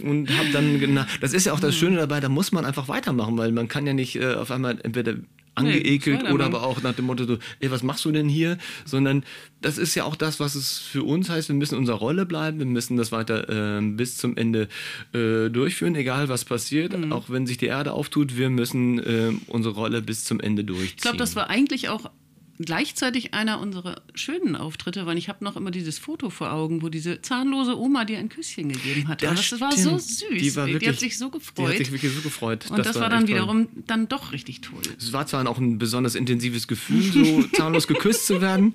und 0.00 0.30
habe 0.36 0.50
dann, 0.50 1.06
das 1.20 1.32
ist 1.32 1.46
ja 1.46 1.54
auch 1.54 1.60
das 1.60 1.74
mhm. 1.74 1.78
Schöne 1.78 1.96
dabei, 1.96 2.20
da 2.20 2.28
muss 2.28 2.52
man 2.52 2.66
einfach 2.66 2.88
weitermachen, 2.88 3.38
weil 3.38 3.50
man 3.50 3.68
kann 3.68 3.86
ja 3.86 3.94
nicht 3.94 4.16
äh, 4.16 4.34
auf 4.34 4.50
einmal 4.50 4.78
entweder 4.82 5.14
angeekelt 5.54 6.22
nee, 6.22 6.30
oder 6.30 6.46
aber 6.46 6.62
auch 6.62 6.82
nach 6.82 6.94
dem 6.94 7.06
Motto 7.06 7.24
so, 7.24 7.38
ey, 7.60 7.70
was 7.70 7.82
machst 7.82 8.04
du 8.04 8.12
denn 8.12 8.28
hier? 8.28 8.58
Sondern 8.84 9.24
das 9.60 9.78
ist 9.78 9.94
ja 9.94 10.04
auch 10.04 10.16
das, 10.16 10.40
was 10.40 10.54
es 10.54 10.78
für 10.78 11.02
uns 11.02 11.28
heißt, 11.28 11.48
wir 11.48 11.56
müssen 11.56 11.74
in 11.74 11.80
unserer 11.80 11.98
Rolle 11.98 12.26
bleiben, 12.26 12.58
wir 12.58 12.66
müssen 12.66 12.96
das 12.96 13.12
weiter 13.12 13.78
äh, 13.78 13.82
bis 13.82 14.16
zum 14.16 14.36
Ende 14.36 14.68
äh, 15.12 15.48
durchführen, 15.50 15.94
egal 15.94 16.28
was 16.28 16.44
passiert, 16.44 16.96
mhm. 16.96 17.12
auch 17.12 17.28
wenn 17.28 17.46
sich 17.46 17.58
die 17.58 17.66
Erde 17.66 17.92
auftut, 17.92 18.36
wir 18.36 18.50
müssen 18.50 18.98
äh, 18.98 19.32
unsere 19.46 19.74
Rolle 19.74 20.02
bis 20.02 20.24
zum 20.24 20.40
Ende 20.40 20.64
durchziehen. 20.64 20.94
Ich 20.96 21.02
glaube, 21.02 21.18
das 21.18 21.36
war 21.36 21.50
eigentlich 21.50 21.88
auch 21.88 22.10
gleichzeitig 22.58 23.34
einer 23.34 23.60
unserer 23.60 24.02
schönen 24.14 24.56
Auftritte, 24.56 25.06
weil 25.06 25.18
ich 25.18 25.28
habe 25.28 25.44
noch 25.44 25.56
immer 25.56 25.70
dieses 25.70 25.98
Foto 25.98 26.30
vor 26.30 26.52
Augen, 26.52 26.82
wo 26.82 26.88
diese 26.88 27.22
zahnlose 27.22 27.78
Oma 27.78 28.04
dir 28.04 28.18
ein 28.18 28.28
Küsschen 28.28 28.70
gegeben 28.70 29.08
hat. 29.08 29.22
Das, 29.22 29.50
das 29.50 29.60
war 29.60 29.76
so 29.76 29.98
süß. 29.98 30.18
Die, 30.30 30.56
war 30.56 30.66
wirklich, 30.66 30.82
die 30.82 30.88
hat 30.88 31.00
sich 31.00 31.18
so 31.18 31.30
gefreut. 31.30 31.68
Die 31.68 31.72
hat 31.72 31.78
sich 31.78 31.92
wirklich 31.92 32.12
so 32.12 32.20
gefreut. 32.20 32.70
Und 32.70 32.78
das, 32.78 32.88
das 32.88 32.96
war, 32.96 33.02
war 33.02 33.10
dann 33.10 33.28
wiederum 33.28 33.66
toll. 33.72 33.82
dann 33.86 34.08
doch 34.08 34.32
richtig 34.32 34.60
toll. 34.60 34.82
Es 34.98 35.12
war 35.12 35.26
zwar 35.26 35.46
auch 35.48 35.58
ein 35.58 35.78
besonders 35.78 36.14
intensives 36.14 36.68
Gefühl, 36.68 37.02
so 37.02 37.42
zahnlos 37.54 37.86
geküsst 37.86 38.26
zu 38.26 38.40
werden. 38.40 38.74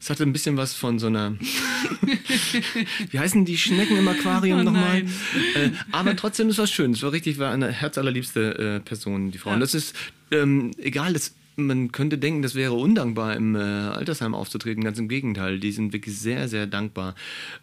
Es 0.00 0.10
hatte 0.10 0.22
ein 0.22 0.32
bisschen 0.32 0.56
was 0.56 0.74
von 0.74 0.98
so 0.98 1.08
einer. 1.08 1.36
Wie 3.10 3.18
heißen 3.18 3.44
die 3.44 3.58
Schnecken 3.58 3.96
im 3.96 4.06
Aquarium 4.06 4.60
oh 4.60 4.62
nochmal? 4.62 5.02
Äh, 5.54 5.70
aber 5.90 6.14
trotzdem 6.14 6.48
ist 6.48 6.58
was 6.58 6.70
schön. 6.70 6.92
Es 6.92 7.02
war 7.02 7.10
richtig, 7.10 7.38
war 7.38 7.50
eine 7.52 7.72
herzallerliebste 7.72 8.76
äh, 8.76 8.80
Person, 8.80 9.32
die 9.32 9.38
Frau. 9.38 9.50
Ja. 9.50 9.54
Und 9.54 9.60
das 9.60 9.74
ist 9.74 9.96
ähm, 10.30 10.70
egal, 10.78 11.14
das 11.14 11.34
man 11.66 11.92
könnte 11.92 12.18
denken, 12.18 12.42
das 12.42 12.54
wäre 12.54 12.72
undankbar, 12.72 13.36
im 13.36 13.54
äh, 13.54 13.58
Altersheim 13.58 14.34
aufzutreten. 14.34 14.84
Ganz 14.84 14.98
im 14.98 15.08
Gegenteil, 15.08 15.58
die 15.58 15.72
sind 15.72 15.92
wirklich 15.92 16.18
sehr, 16.18 16.48
sehr 16.48 16.66
dankbar. 16.66 17.14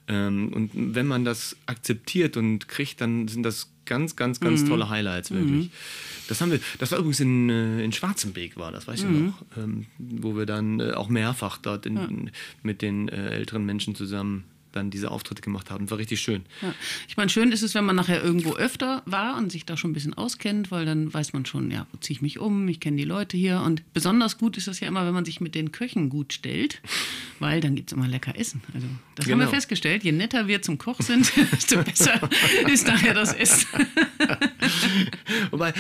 Ähm, 0.08 0.52
und 0.54 0.72
wenn 0.74 1.08
man 1.08 1.26
das 1.26 1.56
akzeptiert 1.66 2.38
und 2.38 2.68
kriegt, 2.68 3.02
dann 3.02 3.28
sind 3.28 3.44
das 3.44 3.72
ganz, 3.86 4.16
ganz, 4.16 4.40
ganz 4.40 4.64
mhm. 4.64 4.70
tolle 4.70 4.90
Highlights, 4.90 5.32
wirklich. 5.32 5.68
Mhm. 5.68 5.72
Das 6.28 6.42
haben 6.42 6.52
wir, 6.52 6.60
das 6.80 6.92
war 6.92 7.00
übrigens 7.00 7.20
in, 7.20 7.50
äh, 7.50 7.84
in 7.84 7.92
Schwarzenbeek, 7.92 8.58
war 8.58 8.72
das, 8.72 8.88
weiß 8.88 9.02
ich 9.02 9.10
mhm. 9.10 9.26
noch, 9.28 9.46
ähm, 9.58 9.86
wo 9.98 10.36
wir 10.36 10.46
dann 10.46 10.80
äh, 10.80 10.92
auch 10.92 11.08
mehrfach 11.08 11.58
dort 11.58 11.86
in, 11.86 11.96
ja. 11.96 12.08
mit 12.64 12.82
den 12.82 13.10
äh, 13.10 13.30
älteren 13.30 13.66
Menschen 13.66 13.96
zusammen 13.96 14.44
dann 14.76 14.92
diese 14.92 15.12
Auftritte 15.12 15.42
gemacht 15.42 15.72
haben. 15.72 15.90
War 15.90 15.98
richtig 15.98 16.22
schön. 16.22 16.44
Ja. 16.62 16.74
Ich 17.08 17.18
meine, 17.18 17.30
schön 17.30 17.52
ist 17.52 17.62
es, 17.62 17.76
wenn 17.76 17.86
man 17.86 17.96
nachher 17.96 18.24
irgendwo 18.24 18.56
öfter 18.56 19.02
war 19.06 19.38
und 19.38 19.52
sich 19.52 19.66
da 19.66 19.78
schon 19.78 19.92
ein 19.92 19.94
bisschen 19.94 20.14
auskennt, 20.14 20.72
weil 20.72 20.86
dann 20.86 21.14
weiß 21.14 21.34
man 21.34 21.46
schon, 21.46 21.72
ja, 21.72 21.88
wo 21.92 21.98
ziehe 21.98 22.16
ich 22.16 22.22
mich 22.22 22.40
um, 22.40 22.68
ich 22.68 22.80
kenne 22.80 22.98
die 22.98 23.06
Leute 23.06 23.38
hier. 23.38 23.62
Und 23.62 23.82
besonders 23.94 24.38
gut 24.38 24.58
ist 24.58 24.68
das 24.68 24.80
ja 24.80 24.88
immer, 24.88 25.06
wenn 25.06 25.14
man 25.14 25.26
sich 25.26 25.42
mit 25.42 25.56
den 25.56 25.72
Köchen 25.72 26.10
gut 26.10 26.34
stellt, 26.34 26.82
weil 27.40 27.62
dann 27.62 27.76
gibt 27.76 27.92
es 27.92 27.98
immer 27.98 28.08
lecker 28.08 28.38
Essen. 28.38 28.62
Also 28.74 28.88
das 29.16 29.26
genau. 29.26 29.34
haben 29.34 29.40
wir 29.40 29.46
genau. 29.46 29.56
festgestellt. 29.56 30.04
Je 30.04 30.12
netter 30.12 30.48
wir 30.48 30.62
zum 30.62 30.78
Koch 30.78 31.00
sind, 31.02 31.32
desto 31.52 31.82
besser 31.82 32.20
ist 32.72 32.88
nachher 32.88 33.14
das 33.14 33.34
Essen. 33.34 33.68
Wobei, 35.52 35.74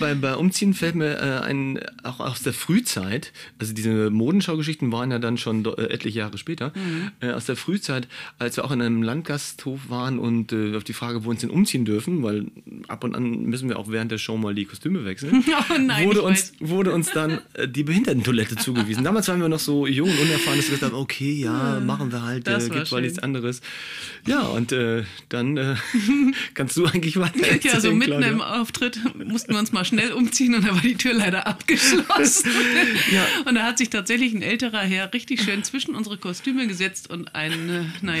bei, 0.00 0.14
bei 0.14 0.36
Umziehen 0.36 0.74
fällt 0.74 0.94
mir 0.94 1.18
äh, 1.18 1.44
ein, 1.44 1.80
auch 2.02 2.20
aus 2.20 2.42
der 2.42 2.52
Frühzeit, 2.52 3.32
also 3.58 3.72
diese 3.72 4.10
Modenschaugeschichten 4.10 4.92
waren 4.92 5.10
ja 5.10 5.18
dann 5.18 5.38
schon 5.38 5.64
äh, 5.64 5.84
etliche 5.84 6.20
Jahre 6.20 6.38
später, 6.38 6.72
mhm. 6.74 7.10
äh, 7.20 7.32
aus 7.32 7.46
der 7.46 7.56
Frühzeit, 7.56 8.08
als 8.38 8.56
wir 8.56 8.64
auch 8.64 8.70
in 8.70 8.80
einem 8.82 9.02
Landgasthof 9.02 9.88
waren 9.88 10.18
und 10.18 10.52
äh, 10.52 10.76
auf 10.76 10.84
die 10.84 10.92
Frage, 10.92 11.20
wo 11.20 11.26
wir 11.26 11.30
uns 11.30 11.40
denn 11.40 11.50
umziehen 11.50 11.84
dürfen, 11.84 12.22
weil 12.22 12.46
ab 12.88 13.04
und 13.04 13.14
an 13.14 13.44
müssen 13.44 13.68
wir 13.68 13.78
auch 13.78 13.88
während 13.88 14.12
der 14.12 14.18
Show 14.18 14.36
mal 14.36 14.54
die 14.54 14.64
Kostüme 14.64 15.04
wechseln, 15.04 15.44
oh 15.70 15.78
nein, 15.78 16.06
wurde, 16.06 16.22
uns, 16.22 16.52
wurde 16.60 16.92
uns 16.92 17.10
dann 17.10 17.40
äh, 17.54 17.68
die 17.68 17.84
Behindertentoilette 17.84 18.56
zugewiesen. 18.56 19.04
Damals 19.04 19.28
waren 19.28 19.40
wir 19.40 19.48
noch 19.48 19.58
so 19.58 19.86
jung 19.86 20.08
und 20.08 20.18
unerfahren, 20.18 20.58
dass 20.58 20.66
wir 20.68 20.76
gesagt 20.78 20.92
haben, 20.92 21.00
okay, 21.00 21.32
ja, 21.32 21.80
machen 21.80 22.12
wir 22.12 22.22
halt, 22.22 22.46
äh, 22.48 22.58
gibt 22.68 22.92
mal 22.92 23.00
nichts 23.00 23.18
anderes. 23.18 23.60
Ja, 24.26 24.42
und 24.42 24.74
dann 25.28 25.78
kannst 26.54 26.76
du 26.76 26.86
eigentlich 26.86 27.18
weiter 27.18 27.38
Ja, 27.62 27.80
so 27.80 27.92
mitten 27.92 28.12
Claudia. 28.12 28.28
im 28.28 28.40
Auftritt 28.40 28.98
mussten 29.24 29.52
wir 29.52 29.58
uns 29.58 29.72
mal 29.72 29.84
schnell 29.84 30.12
umziehen 30.12 30.54
und 30.54 30.66
da 30.66 30.74
war 30.74 30.80
die 30.80 30.96
Tür 30.96 31.14
leider 31.14 31.46
abgeschlossen. 31.46 32.50
ja. 33.12 33.26
Und 33.46 33.54
da 33.54 33.64
hat 33.64 33.78
sich 33.78 33.90
tatsächlich 33.90 34.34
ein 34.34 34.42
älterer 34.42 34.80
Herr 34.80 35.12
richtig 35.12 35.42
schön 35.42 35.64
zwischen 35.64 35.94
unsere 35.94 36.18
Kostüme 36.18 36.66
gesetzt 36.66 37.10
und 37.10 37.34
ein, 37.34 37.52
äh, 37.52 37.84
naja. 38.02 38.17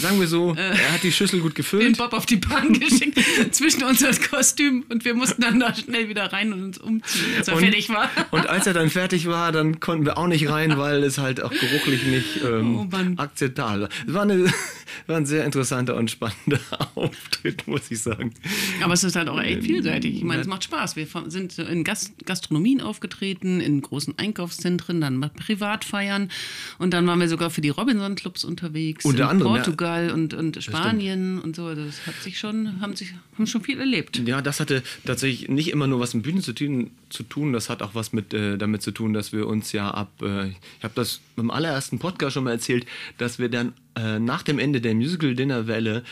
Sagen 0.00 0.20
wir 0.20 0.26
so, 0.26 0.54
äh, 0.54 0.70
er 0.70 0.92
hat 0.92 1.02
die 1.02 1.12
Schüssel 1.12 1.40
gut 1.40 1.54
gefüllt. 1.54 1.82
Den 1.82 1.92
Bob 1.92 2.12
auf 2.12 2.26
die 2.26 2.36
Bahn 2.36 2.72
geschickt 2.78 3.18
zwischen 3.50 3.84
uns 3.84 4.00
das 4.00 4.20
Kostüm 4.20 4.84
und 4.88 5.04
wir 5.04 5.14
mussten 5.14 5.42
dann 5.42 5.60
da 5.60 5.74
schnell 5.74 6.08
wieder 6.08 6.32
rein 6.32 6.52
und 6.52 6.62
uns 6.62 6.78
umziehen, 6.78 7.24
als 7.38 7.48
er 7.48 7.56
und, 7.56 7.62
fertig 7.62 7.88
war. 7.88 8.10
Und 8.30 8.46
als 8.48 8.66
er 8.66 8.74
dann 8.74 8.90
fertig 8.90 9.26
war, 9.26 9.52
dann 9.52 9.80
konnten 9.80 10.04
wir 10.04 10.18
auch 10.18 10.26
nicht 10.26 10.48
rein, 10.48 10.76
weil 10.78 11.02
es 11.04 11.18
halt 11.18 11.42
auch 11.42 11.50
geruchlich 11.50 12.04
nicht 12.04 12.42
ähm, 12.44 12.88
oh 12.92 13.20
akzeptabel 13.20 13.82
war. 13.82 13.88
Es 14.06 14.14
war, 14.14 14.22
eine, 14.22 14.44
war 15.06 15.16
ein 15.16 15.26
sehr 15.26 15.44
interessanter 15.44 15.96
und 15.96 16.10
spannender 16.10 16.60
Auftritt, 16.94 17.66
muss 17.66 17.90
ich 17.90 18.00
sagen. 18.00 18.34
Aber 18.82 18.94
es 18.94 19.04
ist 19.04 19.16
halt 19.16 19.28
auch 19.28 19.40
echt 19.40 19.64
vielseitig. 19.64 20.16
Ich 20.16 20.24
meine, 20.24 20.42
es 20.42 20.46
macht 20.46 20.64
Spaß. 20.64 20.96
Wir 20.96 21.06
sind 21.26 21.58
in 21.58 21.84
Gast 21.84 22.12
Gastronomien 22.24 22.80
aufgetreten, 22.80 23.60
in 23.60 23.80
großen 23.82 24.18
Einkaufszentren, 24.18 25.00
dann 25.00 25.16
mal 25.16 25.30
Privatfeiern 25.30 26.30
und 26.78 26.92
dann 26.92 27.06
waren 27.06 27.20
wir 27.20 27.28
sogar 27.28 27.50
für 27.50 27.60
die 27.60 27.70
Robinson-Clubs 27.70 28.44
unterwegs. 28.44 29.04
Unter 29.04 29.28
anderem. 29.32 29.54
Portugal 29.54 30.08
ja. 30.08 30.14
und, 30.14 30.34
und 30.34 30.62
Spanien 30.62 31.40
und 31.40 31.56
so. 31.56 31.74
Das 31.74 32.06
hat 32.06 32.14
sich 32.22 32.38
schon, 32.38 32.80
haben 32.80 32.94
sich 32.96 33.14
haben 33.34 33.46
schon 33.46 33.62
viel 33.62 33.80
erlebt. 33.80 34.20
Ja, 34.26 34.42
das 34.42 34.60
hatte 34.60 34.82
tatsächlich 35.04 35.48
nicht 35.48 35.70
immer 35.70 35.86
nur 35.86 36.00
was 36.00 36.14
mit 36.14 36.22
Bühnen 36.22 36.42
zu 36.42 36.52
tun, 36.52 36.90
zu 37.08 37.22
tun. 37.22 37.52
das 37.52 37.68
hat 37.68 37.82
auch 37.82 37.94
was 37.94 38.12
mit, 38.12 38.34
äh, 38.34 38.58
damit 38.58 38.82
zu 38.82 38.90
tun, 38.90 39.12
dass 39.12 39.32
wir 39.32 39.46
uns 39.46 39.72
ja 39.72 39.90
ab, 39.90 40.10
äh, 40.22 40.48
ich 40.48 40.84
habe 40.84 40.94
das 40.94 41.20
beim 41.36 41.50
allerersten 41.50 41.98
Podcast 41.98 42.34
schon 42.34 42.44
mal 42.44 42.52
erzählt, 42.52 42.86
dass 43.18 43.38
wir 43.38 43.48
dann 43.48 43.72
äh, 43.96 44.18
nach 44.18 44.42
dem 44.42 44.58
Ende 44.58 44.80
der 44.80 44.94
Musical-Dinner-Welle 44.94 46.02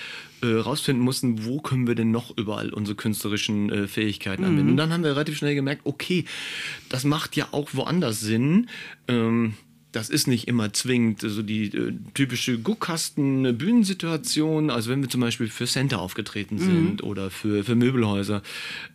äh, 0.42 0.46
rausfinden 0.46 1.04
mussten, 1.04 1.44
wo 1.44 1.60
können 1.60 1.86
wir 1.86 1.94
denn 1.94 2.10
noch 2.10 2.36
überall 2.36 2.70
unsere 2.70 2.96
künstlerischen 2.96 3.70
äh, 3.70 3.86
Fähigkeiten 3.86 4.44
anwenden. 4.44 4.64
Mhm. 4.64 4.70
Und 4.70 4.76
dann 4.76 4.92
haben 4.92 5.04
wir 5.04 5.12
relativ 5.12 5.36
schnell 5.36 5.54
gemerkt, 5.54 5.82
okay, 5.84 6.24
das 6.88 7.04
macht 7.04 7.36
ja 7.36 7.48
auch 7.52 7.70
woanders 7.72 8.20
Sinn. 8.20 8.68
Ähm, 9.08 9.54
das 9.92 10.08
ist 10.08 10.26
nicht 10.28 10.48
immer 10.48 10.72
zwingend 10.72 11.20
so 11.20 11.42
die 11.42 11.66
äh, 11.66 11.92
typische 12.14 12.58
Guckkasten-Bühnensituation. 12.58 14.70
Also 14.70 14.90
wenn 14.90 15.02
wir 15.02 15.08
zum 15.08 15.20
Beispiel 15.20 15.48
für 15.48 15.66
Center 15.66 16.00
aufgetreten 16.00 16.54
mhm. 16.56 16.60
sind 16.60 17.02
mhm. 17.02 17.08
oder 17.08 17.30
für, 17.30 17.62
für 17.64 17.74
Möbelhäuser 17.74 18.42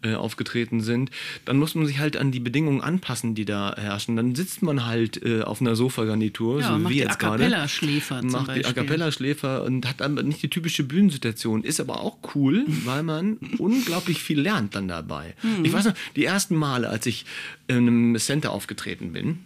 äh, 0.03 0.13
aufgetreten 0.15 0.79
sind, 0.81 1.11
dann 1.43 1.57
muss 1.57 1.75
man 1.75 1.85
sich 1.85 1.99
halt 1.99 2.15
an 2.17 2.31
die 2.31 2.39
Bedingungen 2.39 2.79
anpassen, 2.81 3.35
die 3.35 3.43
da 3.45 3.75
herrschen. 3.75 4.15
Dann 4.15 4.33
sitzt 4.35 4.61
man 4.61 4.85
halt 4.85 5.21
äh, 5.23 5.41
auf 5.41 5.59
einer 5.61 5.75
Sofagarnitur, 5.75 6.61
ja, 6.61 6.79
so 6.79 6.89
wie 6.89 6.99
jetzt 6.99 7.19
gerade. 7.19 7.49
Macht 7.49 7.71
Schläfer 7.71 8.23
Macht 8.23 8.47
Beispiel. 8.47 8.63
die 8.63 8.69
A 8.69 8.73
Cappella 8.73 9.11
Schläfer 9.11 9.63
und 9.63 9.85
hat 9.87 10.01
aber 10.01 10.23
nicht 10.23 10.41
die 10.41 10.49
typische 10.49 10.83
Bühnensituation. 10.83 11.63
Ist 11.63 11.81
aber 11.81 12.01
auch 12.01 12.17
cool, 12.35 12.65
weil 12.85 13.03
man 13.03 13.37
unglaublich 13.57 14.23
viel 14.23 14.39
lernt 14.39 14.75
dann 14.75 14.87
dabei. 14.87 15.35
Mhm. 15.43 15.65
Ich 15.65 15.73
weiß 15.73 15.83
noch, 15.85 15.95
die 16.15 16.23
ersten 16.23 16.55
Male, 16.55 16.89
als 16.89 17.05
ich 17.05 17.25
in 17.67 17.87
einem 17.87 18.17
Center 18.17 18.51
aufgetreten 18.51 19.11
bin, 19.11 19.39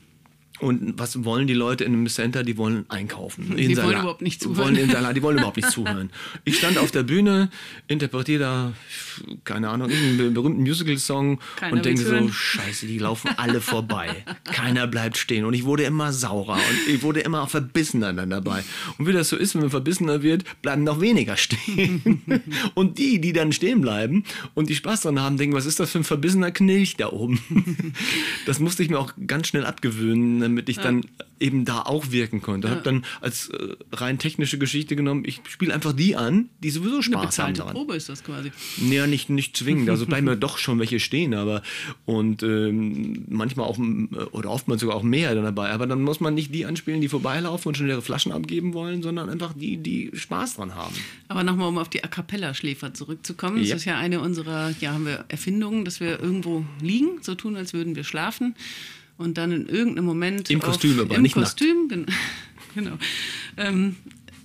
und 0.60 1.00
was 1.00 1.24
wollen 1.24 1.48
die 1.48 1.54
Leute 1.54 1.84
in 1.84 1.94
einem 1.94 2.08
Center? 2.08 2.44
Die 2.44 2.58
wollen 2.58 2.86
einkaufen. 2.90 3.56
Die 3.56 3.78
wollen 3.78 3.92
überhaupt 3.92 4.22
nicht 4.22 4.42
zuhören. 4.42 4.60
Wollen 4.60 4.76
Insalat, 4.76 5.16
die 5.16 5.22
wollen 5.22 5.38
überhaupt 5.38 5.58
nicht 5.58 5.72
zuhören. 5.72 6.10
Ich 6.44 6.58
stand 6.58 6.78
auf 6.78 6.92
der 6.92 7.04
Bühne, 7.04 7.50
interpretiere 7.88 8.40
da, 8.40 8.74
keine 9.46 9.70
Ahnung, 9.70 9.90
einen 9.90 10.34
berühmten 10.34 10.62
Musical-Song 10.62 11.40
und 11.72 11.86
denke 11.86 12.02
so, 12.02 12.30
scheiße, 12.30 12.88
die 12.88 12.98
laufen 12.98 13.30
alle 13.38 13.62
vorbei. 13.62 14.26
Keiner 14.46 14.88
bleibt 14.88 15.18
stehen. 15.18 15.46
Und 15.46 15.54
ich 15.54 15.64
wurde 15.64 15.84
immer 15.84 16.12
saurer 16.12 16.56
und 16.56 16.94
ich 16.94 17.04
wurde 17.04 17.22
immer 17.22 17.48
verbissener 17.48 18.14
dann 18.14 18.30
dabei. 18.30 18.64
Und 18.98 19.08
wie 19.08 19.14
das 19.14 19.30
so 19.30 19.38
ist, 19.38 19.56
wenn 19.56 19.62
man 19.62 19.70
verbissener 19.70 20.24
wird, 20.24 20.44
bleiben 20.62 20.84
noch 20.84 21.00
weniger 21.00 21.38
stehen. 21.38 22.22
und 22.74 22.98
die, 22.98 23.22
die 23.22 23.34
dann 23.34 23.54
stehen 23.54 23.82
bleiben 23.82 24.24
und 24.56 24.70
die 24.70 24.76
Spaß 24.76 25.02
dran 25.02 25.20
haben, 25.20 25.38
denken, 25.38 25.56
was 25.56 25.66
ist 25.66 25.80
das 25.80 25.92
für 25.92 26.00
ein 26.00 26.04
verbissener 26.04 26.52
Knilch 26.52 26.98
da 26.98 27.12
oben? 27.12 27.40
das 28.46 28.60
musste 28.60 28.84
ich 28.84 28.90
mir 28.90 29.00
auch 29.00 29.14
ganz 29.26 29.48
schnell 29.48 29.66
abgewöhnen 29.66 30.49
damit 30.50 30.70
ich 30.70 30.78
ja. 30.78 30.84
dann 30.84 31.04
eben 31.40 31.66
da 31.66 31.82
auch 31.84 32.12
wirken 32.12 32.42
konnte. 32.42 32.68
Ja. 32.68 32.76
Habe 32.76 32.84
dann 32.84 33.06
als 33.22 33.50
äh, 33.50 33.76
rein 33.92 34.20
technische 34.20 34.58
Geschichte 34.58 34.96
genommen, 34.96 35.24
ich 35.26 35.42
spiele 35.48 35.74
einfach 35.74 35.94
die 35.94 36.16
an, 36.16 36.50
die 36.62 36.70
sowieso 36.70 37.02
Spaß 37.02 37.16
Eine 37.16 37.28
bezahlte 37.28 37.62
haben 37.62 37.68
daran. 37.68 37.74
Probe 37.74 37.96
ist 37.96 38.10
das 38.10 38.24
quasi. 38.24 38.52
Ja, 38.90 39.08
nicht, 39.08 39.30
nicht 39.30 39.56
zwingend. 39.56 39.90
Also 39.90 40.06
bleiben 40.06 40.26
mir 40.26 40.38
doch 40.38 40.58
schon 40.58 40.80
welche 40.80 41.00
stehen, 41.00 41.34
aber 41.34 41.62
und 42.06 42.44
ähm, 42.44 43.26
manchmal 43.30 43.68
auch 43.68 43.78
oder 44.32 44.50
oftmals 44.50 44.82
sogar 44.82 44.96
auch 44.96 45.04
mehr 45.04 45.34
dann 45.36 45.44
dabei. 45.44 45.72
Aber 45.72 45.88
dann 45.88 46.02
muss 46.02 46.20
man 46.20 46.34
nicht 46.34 46.54
die 46.54 46.66
anspielen, 46.66 47.02
die 47.02 47.08
vorbeilaufen 47.10 47.70
und 47.70 47.76
schon 47.76 47.88
ihre 47.88 48.02
Flaschen 48.02 48.32
abgeben 48.32 48.74
wollen, 48.74 49.02
sondern 49.02 49.30
einfach 49.30 49.54
die, 49.54 49.78
die 49.78 50.12
Spaß 50.14 50.56
dran 50.56 50.76
haben. 50.76 50.96
Aber 51.28 51.44
nochmal, 51.44 51.70
um 51.70 51.78
auf 51.78 51.90
die 51.90 52.04
A 52.04 52.08
Cappella-Schläfer 52.08 52.94
zurückzukommen. 52.94 53.58
Ja. 53.58 53.70
Das 53.70 53.78
ist 53.78 53.86
ja 53.86 53.98
eine 53.98 54.20
unserer, 54.20 54.74
ja, 54.80 54.94
haben 54.94 55.06
wir 55.06 55.26
Erfindungen, 55.30 55.86
dass 55.86 56.00
wir 56.00 56.20
irgendwo 56.20 56.66
liegen, 56.82 57.22
so 57.22 57.36
tun, 57.36 57.56
als 57.56 57.74
würden 57.74 57.96
wir 57.96 58.04
schlafen 58.04 58.56
und 59.20 59.38
dann 59.38 59.52
in 59.52 59.68
irgendeinem 59.68 60.06
Moment. 60.06 60.50
Im 60.50 60.62
Kostüm, 60.62 60.94
auf, 60.94 61.06
aber 61.06 61.16
im 61.16 61.22
nicht 61.22 61.34
Kostüm, 61.34 61.88
nackt. 61.88 62.12
genau. 62.74 62.98
Ähm, 63.58 63.98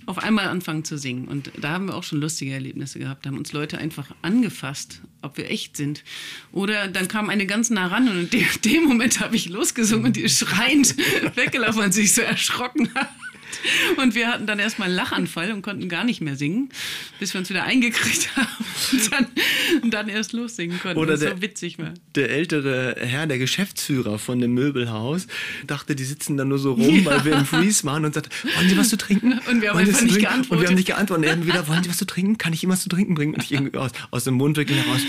auf 0.05 0.19
einmal 0.19 0.49
anfangen 0.49 0.83
zu 0.83 0.97
singen. 0.97 1.27
Und 1.27 1.49
da 1.57 1.69
haben 1.69 1.87
wir 1.87 1.95
auch 1.95 2.03
schon 2.03 2.19
lustige 2.19 2.51
Erlebnisse 2.53 2.99
gehabt. 2.99 3.25
Da 3.25 3.29
haben 3.29 3.37
uns 3.37 3.53
Leute 3.53 3.77
einfach 3.77 4.13
angefasst, 4.21 5.01
ob 5.21 5.37
wir 5.37 5.49
echt 5.49 5.77
sind. 5.77 6.03
Oder 6.51 6.89
dann 6.89 7.07
kam 7.07 7.29
eine 7.29 7.47
ganz 7.47 7.69
nah 7.69 7.87
ran 7.87 8.07
und 8.09 8.33
in 8.33 8.45
dem, 8.65 8.83
Moment 8.87 9.21
habe 9.21 9.35
ich 9.35 9.49
losgesungen 9.49 10.07
und 10.07 10.17
die 10.17 10.21
ist 10.21 10.37
schreiend 10.37 10.95
weggelaufen 11.35 11.81
und 11.81 11.93
sich 11.93 12.13
so 12.13 12.21
erschrocken 12.21 12.93
hat. 12.93 13.09
Und 13.95 14.13
wir 14.13 14.27
hatten 14.27 14.45
dann 14.45 14.59
erstmal 14.59 14.89
einen 14.89 14.97
Lachanfall 14.97 15.53
und 15.53 15.61
konnten 15.61 15.87
gar 15.87 16.03
nicht 16.03 16.19
mehr 16.19 16.35
singen, 16.35 16.69
bis 17.19 17.33
wir 17.33 17.39
uns 17.39 17.49
wieder 17.49 17.63
eingekriegt 17.63 18.35
haben 18.35 18.65
und 18.91 19.11
dann, 19.11 19.27
und 19.83 19.93
dann 19.93 20.09
erst 20.09 20.33
lossingen 20.33 20.79
konnten. 20.79 20.97
Oder 20.97 21.17
der, 21.17 21.35
so 21.35 21.41
witzig 21.41 21.79
war. 21.79 21.93
Der 22.15 22.29
ältere 22.29 22.95
Herr, 22.99 23.27
der 23.27 23.37
Geschäftsführer 23.37 24.19
von 24.19 24.39
dem 24.39 24.53
Möbelhaus, 24.53 25.27
dachte, 25.67 25.95
die 25.95 26.03
sitzen 26.03 26.37
da 26.37 26.45
nur 26.45 26.59
so 26.59 26.73
rum, 26.73 27.03
ja. 27.03 27.05
weil 27.05 27.25
wir 27.25 27.33
im 27.33 27.45
Freeze 27.45 27.83
waren 27.85 28.05
und 28.05 28.13
sagte, 28.13 28.29
wollen 28.55 28.69
Sie 28.69 28.77
was 28.77 28.89
zu 28.89 28.97
trinken? 28.97 29.39
Und 29.49 29.61
wir 29.61 29.69
haben 29.69 29.77
wollen 29.77 29.87
einfach 29.87 30.01
nicht 30.01 30.19
geantwortet. 30.19 30.51
Und 30.51 30.61
wir 30.61 30.67
haben 30.67 30.75
nicht 30.75 30.87
geantwortet. 30.87 31.25
Und 31.25 31.41
er 31.41 31.47
wieder, 31.47 31.67
wollen 31.67 31.83
Sie 31.83 31.89
was 31.89 31.97
zu 31.97 32.05
trinken? 32.05 32.37
Kann 32.37 32.53
ich 32.53 32.63
Ihnen 32.63 32.71
was 32.71 32.81
zu 32.81 32.89
trinken 32.89 33.15
bringen? 33.15 33.33
Und 33.33 33.43
ich 33.43 33.51
irgendwie 33.51 33.77
aus, 33.77 33.91
aus 34.11 34.23
dem 34.23 34.35
Mundwinkel 34.35 34.75
heraus, 34.75 35.01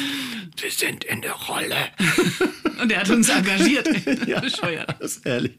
Sie 0.59 0.71
sind 0.71 1.05
in 1.05 1.21
der 1.21 1.33
Rolle. 1.33 1.77
Und 2.81 2.93
er 2.93 3.01
hat 3.01 3.11
uns 3.11 3.29
engagiert. 3.29 3.89
ja, 4.27 4.41
Bescheuert. 4.41 4.95
Das 5.01 5.17
ist 5.17 5.27
ehrlich. 5.27 5.53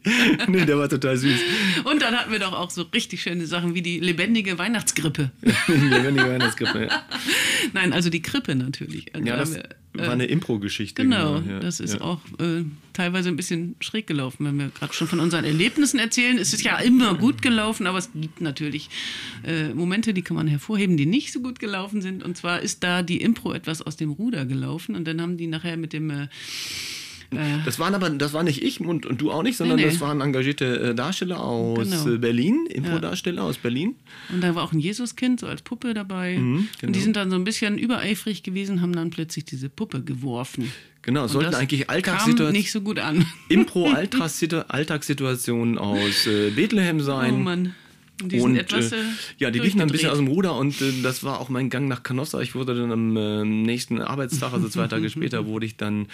Nee, 0.46 0.64
der 0.64 0.78
war 0.78 0.88
total 0.88 1.16
süß. 1.16 1.40
Und 1.84 2.02
dann 2.02 2.16
hatten 2.16 2.30
wir 2.30 2.38
doch 2.38 2.52
auch 2.52 2.70
so 2.70 2.82
richtig 2.82 3.22
schöne 3.22 3.46
Sachen 3.46 3.74
wie 3.74 3.82
die 3.82 3.98
lebendige 3.98 4.58
Weihnachtsgrippe. 4.58 5.30
die 5.42 5.72
lebendige 5.72 6.30
Weihnachtsgrippe, 6.30 6.86
ja. 6.86 7.02
Nein, 7.72 7.92
also 7.92 8.07
die 8.10 8.22
Krippe 8.22 8.54
natürlich. 8.54 9.14
Also 9.14 9.26
ja, 9.26 9.36
das, 9.36 9.54
wir, 9.54 9.64
war 9.94 10.10
eine 10.10 10.26
Impro-Geschichte. 10.26 11.02
Genau, 11.02 11.40
genau 11.40 11.54
ja, 11.54 11.60
das 11.60 11.80
ist 11.80 11.94
ja. 11.94 12.00
auch 12.02 12.20
äh, 12.38 12.64
teilweise 12.92 13.28
ein 13.28 13.36
bisschen 13.36 13.74
schräg 13.80 14.06
gelaufen. 14.06 14.46
Wenn 14.46 14.58
wir 14.58 14.68
gerade 14.68 14.92
schon 14.92 15.08
von 15.08 15.20
unseren 15.20 15.44
Erlebnissen 15.44 15.98
erzählen, 15.98 16.38
ist 16.38 16.54
es 16.54 16.62
ja 16.62 16.78
immer 16.78 17.14
gut 17.14 17.42
gelaufen, 17.42 17.86
aber 17.86 17.98
es 17.98 18.10
gibt 18.14 18.40
natürlich 18.40 18.90
äh, 19.44 19.74
Momente, 19.74 20.14
die 20.14 20.22
kann 20.22 20.36
man 20.36 20.46
hervorheben, 20.46 20.96
die 20.96 21.06
nicht 21.06 21.32
so 21.32 21.40
gut 21.40 21.58
gelaufen 21.58 22.02
sind. 22.02 22.22
Und 22.22 22.36
zwar 22.36 22.60
ist 22.60 22.84
da 22.84 23.02
die 23.02 23.20
Impro 23.20 23.52
etwas 23.52 23.82
aus 23.82 23.96
dem 23.96 24.10
Ruder 24.10 24.44
gelaufen 24.46 24.94
und 24.94 25.06
dann 25.06 25.20
haben 25.20 25.36
die 25.36 25.46
nachher 25.46 25.76
mit 25.76 25.92
dem 25.92 26.10
äh, 26.10 26.18
äh. 26.18 26.28
Das 27.30 27.78
waren 27.78 27.94
aber, 27.94 28.10
das 28.10 28.32
war 28.32 28.42
nicht 28.42 28.62
ich 28.62 28.80
und, 28.80 29.04
und 29.04 29.20
du 29.20 29.30
auch 29.30 29.42
nicht, 29.42 29.58
sondern 29.58 29.76
nee, 29.76 29.84
nee. 29.84 29.90
das 29.90 30.00
waren 30.00 30.22
engagierte 30.22 30.80
äh, 30.80 30.94
Darsteller 30.94 31.40
aus 31.40 31.90
genau. 31.90 32.14
Äh, 32.14 32.18
Berlin, 32.18 32.66
Impro-Darsteller 32.70 33.42
ja. 33.42 33.48
aus 33.48 33.58
Berlin. 33.58 33.96
Und 34.32 34.40
da 34.40 34.54
war 34.54 34.64
auch 34.64 34.72
ein 34.72 34.78
Jesuskind 34.78 35.40
so 35.40 35.46
als 35.46 35.60
Puppe 35.60 35.92
dabei. 35.92 36.38
Mhm, 36.38 36.40
genau. 36.40 36.58
Und 36.58 36.68
die 36.80 36.86
genau. 36.86 36.98
sind 37.04 37.16
dann 37.16 37.28
so 37.30 37.36
ein 37.36 37.44
bisschen 37.44 37.76
übereifrig 37.76 38.42
gewesen, 38.42 38.80
haben 38.80 38.94
dann 38.94 39.10
plötzlich 39.10 39.44
diese 39.44 39.68
Puppe 39.68 40.02
geworfen. 40.02 40.72
Genau, 41.02 41.24
und 41.24 41.28
sollten 41.28 41.54
eigentlich 41.54 41.90
Alltagssituationen. 41.90 42.52
nicht 42.52 42.72
so 42.72 42.80
gut 42.80 42.98
an. 42.98 43.26
Impro-Alltagssituationen 43.50 45.76
aus 45.76 46.26
äh, 46.26 46.48
Bethlehem 46.50 47.00
sein. 47.00 47.34
Oh 47.34 47.38
Mann. 47.38 47.74
Die 48.24 48.40
sind 48.40 48.56
etwas, 48.56 48.90
äh, 48.92 48.96
äh, 48.96 49.00
ja, 49.38 49.50
die 49.52 49.60
liefen 49.60 49.80
ein 49.80 49.88
bisschen 49.88 50.10
aus 50.10 50.18
dem 50.18 50.26
Ruder 50.26 50.56
und 50.56 50.80
äh, 50.80 50.92
das 51.02 51.22
war 51.22 51.40
auch 51.40 51.48
mein 51.48 51.70
Gang 51.70 51.86
nach 51.88 52.02
Canossa. 52.02 52.40
Ich 52.40 52.54
wurde 52.56 52.74
dann 52.74 52.90
am 52.90 53.16
äh, 53.16 53.44
nächsten 53.44 54.00
Arbeitstag, 54.00 54.52
also 54.52 54.68
zwei 54.68 54.88
Tage 54.88 55.08
später, 55.10 55.46
wurde 55.46 55.66
ich 55.66 55.76
dann 55.76 56.06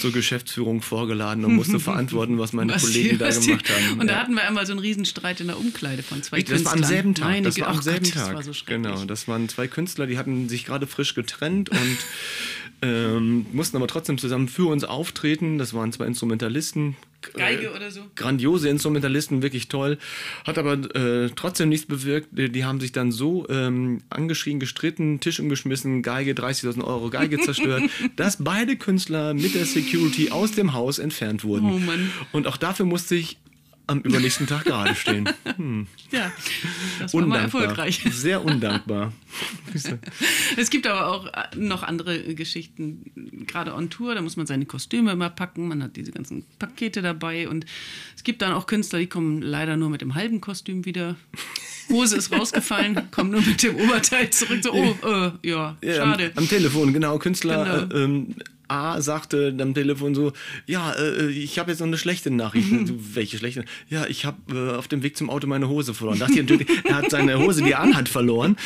zur 0.00 0.10
Geschäftsführung 0.12 0.80
vorgeladen 0.80 1.44
und 1.44 1.54
musste 1.54 1.78
verantworten, 1.80 2.38
was 2.38 2.52
meine 2.54 2.72
Was 2.74 2.82
Kollegen 2.82 3.10
die- 3.10 3.18
da 3.18 3.26
was 3.28 3.40
die- 3.40 3.48
gemacht 3.48 3.68
haben. 3.70 4.00
Und 4.00 4.06
da 4.06 4.14
ja. 4.14 4.20
hatten 4.20 4.34
wir 4.34 4.42
einmal 4.48 4.64
so 4.64 4.72
einen 4.72 4.80
Riesenstreit 4.80 5.40
in 5.40 5.48
der 5.48 5.58
Umkleide 5.58 6.02
von 6.02 6.22
zwei 6.22 6.36
Richtig, 6.38 6.54
das 6.56 6.64
war 6.64 6.72
Künstlern. 6.72 6.84
am 6.90 6.96
selben 6.96 7.14
Tag. 7.14 7.26
Meine 7.28 7.42
das 7.42 7.54
Güte, 7.56 7.66
war 7.66 7.72
am 7.74 7.78
oh 7.78 7.82
selben 7.82 8.04
Gott, 8.04 8.12
Tag. 8.14 8.36
Das 8.36 8.46
war 8.46 8.54
so 8.54 8.60
genau, 8.66 9.04
das 9.04 9.28
waren 9.28 9.48
zwei 9.50 9.66
Künstler, 9.68 10.06
die 10.06 10.16
hatten 10.18 10.48
sich 10.48 10.64
gerade 10.64 10.86
frisch 10.86 11.14
getrennt 11.14 11.68
und 11.68 11.78
ähm, 12.82 13.46
mussten 13.52 13.76
aber 13.76 13.86
trotzdem 13.86 14.18
zusammen 14.18 14.48
für 14.48 14.68
uns 14.70 14.84
auftreten. 14.84 15.58
Das 15.58 15.74
waren 15.74 15.92
zwei 15.92 16.06
Instrumentalisten. 16.06 16.96
Geige 17.32 17.72
oder 17.72 17.90
so? 17.90 18.02
Grandiose 18.16 18.68
Instrumentalisten, 18.68 19.42
wirklich 19.42 19.68
toll. 19.68 19.98
Hat 20.44 20.58
aber 20.58 20.74
äh, 20.94 21.30
trotzdem 21.34 21.70
nichts 21.70 21.86
bewirkt. 21.86 22.28
Die, 22.32 22.50
die 22.50 22.64
haben 22.64 22.80
sich 22.80 22.92
dann 22.92 23.12
so 23.12 23.48
ähm, 23.48 24.02
angeschrien, 24.10 24.60
gestritten, 24.60 25.20
Tisch 25.20 25.40
umgeschmissen, 25.40 26.02
Geige, 26.02 26.32
30.000 26.32 26.84
Euro 26.84 27.10
Geige 27.10 27.40
zerstört, 27.40 27.84
dass 28.16 28.44
beide 28.44 28.76
Künstler 28.76 29.34
mit 29.34 29.54
der 29.54 29.64
Security 29.64 30.30
aus 30.30 30.52
dem 30.52 30.74
Haus 30.74 30.98
entfernt 30.98 31.44
wurden. 31.44 31.66
Oh 31.66 31.78
Mann. 31.78 32.10
Und 32.32 32.46
auch 32.46 32.56
dafür 32.56 32.86
musste 32.86 33.14
ich 33.14 33.38
am 33.86 34.00
übernächsten 34.00 34.46
Tag 34.46 34.64
gerade 34.64 34.94
stehen. 34.94 35.28
Ja, 36.10 36.32
das 36.98 37.12
war 37.12 37.20
mal 37.20 37.36
Undankbar. 37.36 37.62
erfolgreich. 37.62 38.02
Sehr 38.10 38.44
undankbar. 38.44 39.12
Es 40.56 40.70
gibt 40.70 40.86
aber 40.86 41.08
auch 41.08 41.28
noch 41.56 41.82
andere 41.82 42.34
Geschichten, 42.34 43.44
gerade 43.46 43.74
on 43.74 43.90
Tour, 43.90 44.14
da 44.14 44.22
muss 44.22 44.36
man 44.36 44.46
seine 44.46 44.66
Kostüme 44.66 45.12
immer 45.12 45.30
packen, 45.30 45.68
man 45.68 45.82
hat 45.82 45.96
diese 45.96 46.12
ganzen 46.12 46.44
Pakete 46.58 47.02
dabei 47.02 47.48
und 47.48 47.66
es 48.16 48.24
gibt 48.24 48.42
dann 48.42 48.52
auch 48.52 48.66
Künstler, 48.66 48.98
die 49.00 49.06
kommen 49.06 49.42
leider 49.42 49.76
nur 49.76 49.90
mit 49.90 50.00
dem 50.00 50.14
halben 50.14 50.40
Kostüm 50.40 50.84
wieder. 50.84 51.16
Hose 51.90 52.16
ist 52.16 52.32
rausgefallen, 52.32 52.98
kommen 53.10 53.30
nur 53.30 53.42
mit 53.42 53.62
dem 53.62 53.76
Oberteil 53.76 54.30
zurück. 54.30 54.60
So, 54.62 54.72
oh, 54.72 54.96
äh, 55.06 55.48
ja, 55.48 55.76
Ja, 55.82 55.94
schade. 55.96 56.32
Am, 56.34 56.44
am 56.44 56.48
Telefon, 56.48 56.92
genau. 56.92 57.18
Künstler 57.18 57.88
Genau. 57.88 58.00
Äh, 58.00 58.04
ähm, 58.04 58.34
A 58.68 59.00
sagte 59.00 59.54
am 59.60 59.74
Telefon 59.74 60.14
so, 60.14 60.32
ja, 60.66 60.92
äh, 60.92 61.28
ich 61.30 61.58
habe 61.58 61.70
jetzt 61.70 61.80
noch 61.80 61.86
eine 61.86 61.98
schlechte 61.98 62.30
Nachricht. 62.30 62.68
so, 62.86 62.94
welche 63.14 63.38
schlechte? 63.38 63.64
Ja, 63.88 64.06
ich 64.06 64.24
habe 64.24 64.38
äh, 64.54 64.76
auf 64.76 64.88
dem 64.88 65.02
Weg 65.02 65.16
zum 65.16 65.30
Auto 65.30 65.46
meine 65.46 65.68
Hose 65.68 65.94
verloren. 65.94 66.18
Dachte 66.18 66.32
ich 66.34 66.40
natürlich, 66.40 66.68
er 66.84 66.96
hat 66.96 67.10
seine 67.10 67.38
Hose, 67.38 67.62
die 67.62 67.72
er 67.72 67.80
anhat, 67.80 68.08
verloren. 68.08 68.56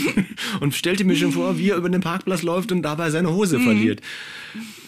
und 0.60 0.74
stellte 0.74 1.04
mir 1.04 1.16
schon 1.16 1.32
vor, 1.32 1.58
wie 1.58 1.70
er 1.70 1.76
über 1.76 1.88
den 1.88 2.00
Parkplatz 2.00 2.42
läuft 2.42 2.72
und 2.72 2.82
dabei 2.82 3.10
seine 3.10 3.32
Hose 3.32 3.58
Mhm. 3.58 3.62
verliert. 3.64 4.00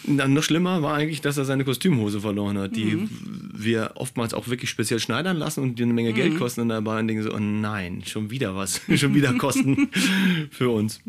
Dann 0.07 0.35
noch 0.35 0.43
schlimmer 0.43 0.83
war 0.83 0.95
eigentlich, 0.95 1.23
dass 1.23 1.39
er 1.39 1.47
seine 1.47 1.65
Kostümhose 1.65 2.21
verloren 2.21 2.59
hat, 2.59 2.77
die 2.77 2.85
Mhm. 2.97 3.09
wir 3.55 3.93
oftmals 3.95 4.35
auch 4.35 4.49
wirklich 4.49 4.69
speziell 4.69 5.01
schneidern 5.01 5.39
lassen 5.39 5.63
und 5.63 5.79
die 5.79 5.83
eine 5.83 5.95
Menge 5.95 6.11
Mhm. 6.11 6.15
Geld 6.15 6.39
kosten 6.39 6.61
und 6.63 6.69
dabei 6.69 7.01
denken 7.03 7.23
so, 7.23 7.33
oh 7.33 7.39
nein, 7.39 8.03
schon 8.07 8.31
wieder 8.31 8.55
was, 8.55 8.83
schon 8.97 9.15
wieder 9.15 9.33
Kosten 9.35 9.89
für 10.51 10.69
uns. 10.69 11.01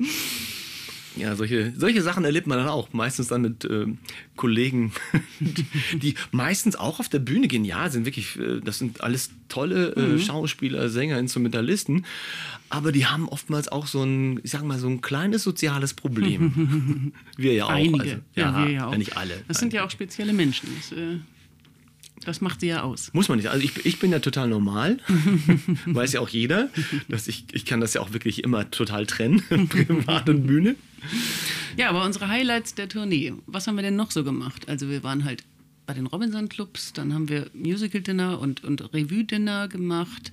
Ja, 1.18 1.36
solche, 1.36 1.74
solche 1.78 2.02
Sachen 2.02 2.26
erlebt 2.26 2.48
man 2.48 2.58
dann 2.58 2.68
auch. 2.68 2.92
Meistens 2.94 3.28
dann 3.28 3.42
mit 3.42 3.64
ähm, 3.66 4.00
Kollegen, 4.36 4.92
die 5.94 6.16
meistens 6.32 6.76
auch 6.76 7.00
auf 7.00 7.10
der 7.10 7.20
Bühne. 7.20 7.48
Ja, 7.66 7.90
sind 7.90 8.06
wirklich, 8.06 8.38
äh, 8.38 8.60
das 8.62 8.80
sind 8.80 9.02
alles 9.02 9.30
tolle 9.48 9.94
Mhm. 9.96 10.16
äh, 10.16 10.20
Schauspieler, 10.20 10.90
Sänger, 10.90 11.18
Instrumentalisten. 11.20 12.06
Aber 12.70 12.92
die 12.92 13.06
haben 13.06 13.30
oftmals 13.30 13.68
auch 13.68 13.88
so 13.88 14.04
ein, 14.04 14.40
ich 14.44 14.52
sag 14.52 14.64
mal, 14.64 14.80
so 14.80 14.88
ein 14.88 15.00
kleines 15.02 15.44
soziales 15.44 15.94
Problem. 15.94 17.14
wir 17.38 17.54
ja 17.54 17.66
auch. 17.66 17.70
Einige. 17.70 18.02
Also, 18.02 18.16
ja, 18.36 18.66
wir 18.66 18.72
ja 18.74 18.88
auch. 18.88 18.98
nicht 18.98 19.16
alle. 19.16 19.34
Das 19.48 19.60
sind 19.60 19.72
ja 19.74 19.86
auch 19.86 19.92
spezielle 19.92 20.34
Menschen. 20.34 20.68
Das, 20.78 20.92
äh, 20.98 21.18
das 22.24 22.42
macht 22.42 22.62
sie 22.62 22.68
ja 22.68 22.84
aus. 22.84 23.12
Muss 23.14 23.28
man 23.28 23.38
nicht. 23.38 23.50
Also 23.50 23.64
ich, 23.64 23.86
ich 23.86 24.00
bin 24.00 24.12
ja 24.12 24.20
total 24.20 24.48
normal. 24.48 24.98
Weiß 25.86 26.14
ja 26.14 26.22
auch 26.22 26.30
jeder. 26.30 26.70
Dass 27.08 27.28
ich, 27.28 27.46
ich 27.52 27.66
kann 27.66 27.82
das 27.82 27.94
ja 27.94 28.02
auch 28.02 28.14
wirklich 28.14 28.44
immer 28.44 28.70
total 28.72 29.06
trennen. 29.06 29.44
Privat 29.70 30.30
und 30.30 30.48
Bühne. 30.48 30.76
Ja, 31.78 31.90
aber 31.90 32.06
unsere 32.06 32.30
Highlights 32.30 32.74
der 32.76 32.88
Tournee, 32.88 33.34
was 33.46 33.68
haben 33.68 33.76
wir 33.76 33.84
denn 33.84 33.96
noch 33.96 34.12
so 34.12 34.24
gemacht? 34.24 34.70
Also 34.70 34.90
wir 34.90 35.04
waren 35.04 35.26
halt 35.26 35.44
bei 35.86 35.94
den 35.94 36.08
Robinson-Clubs, 36.08 36.94
dann 36.94 37.14
haben 37.14 37.30
wir 37.30 37.48
Musical-Dinner 37.54 38.40
und, 38.40 38.64
und 38.64 38.82
Revue-Dinner 38.94 39.68
gemacht, 39.68 40.32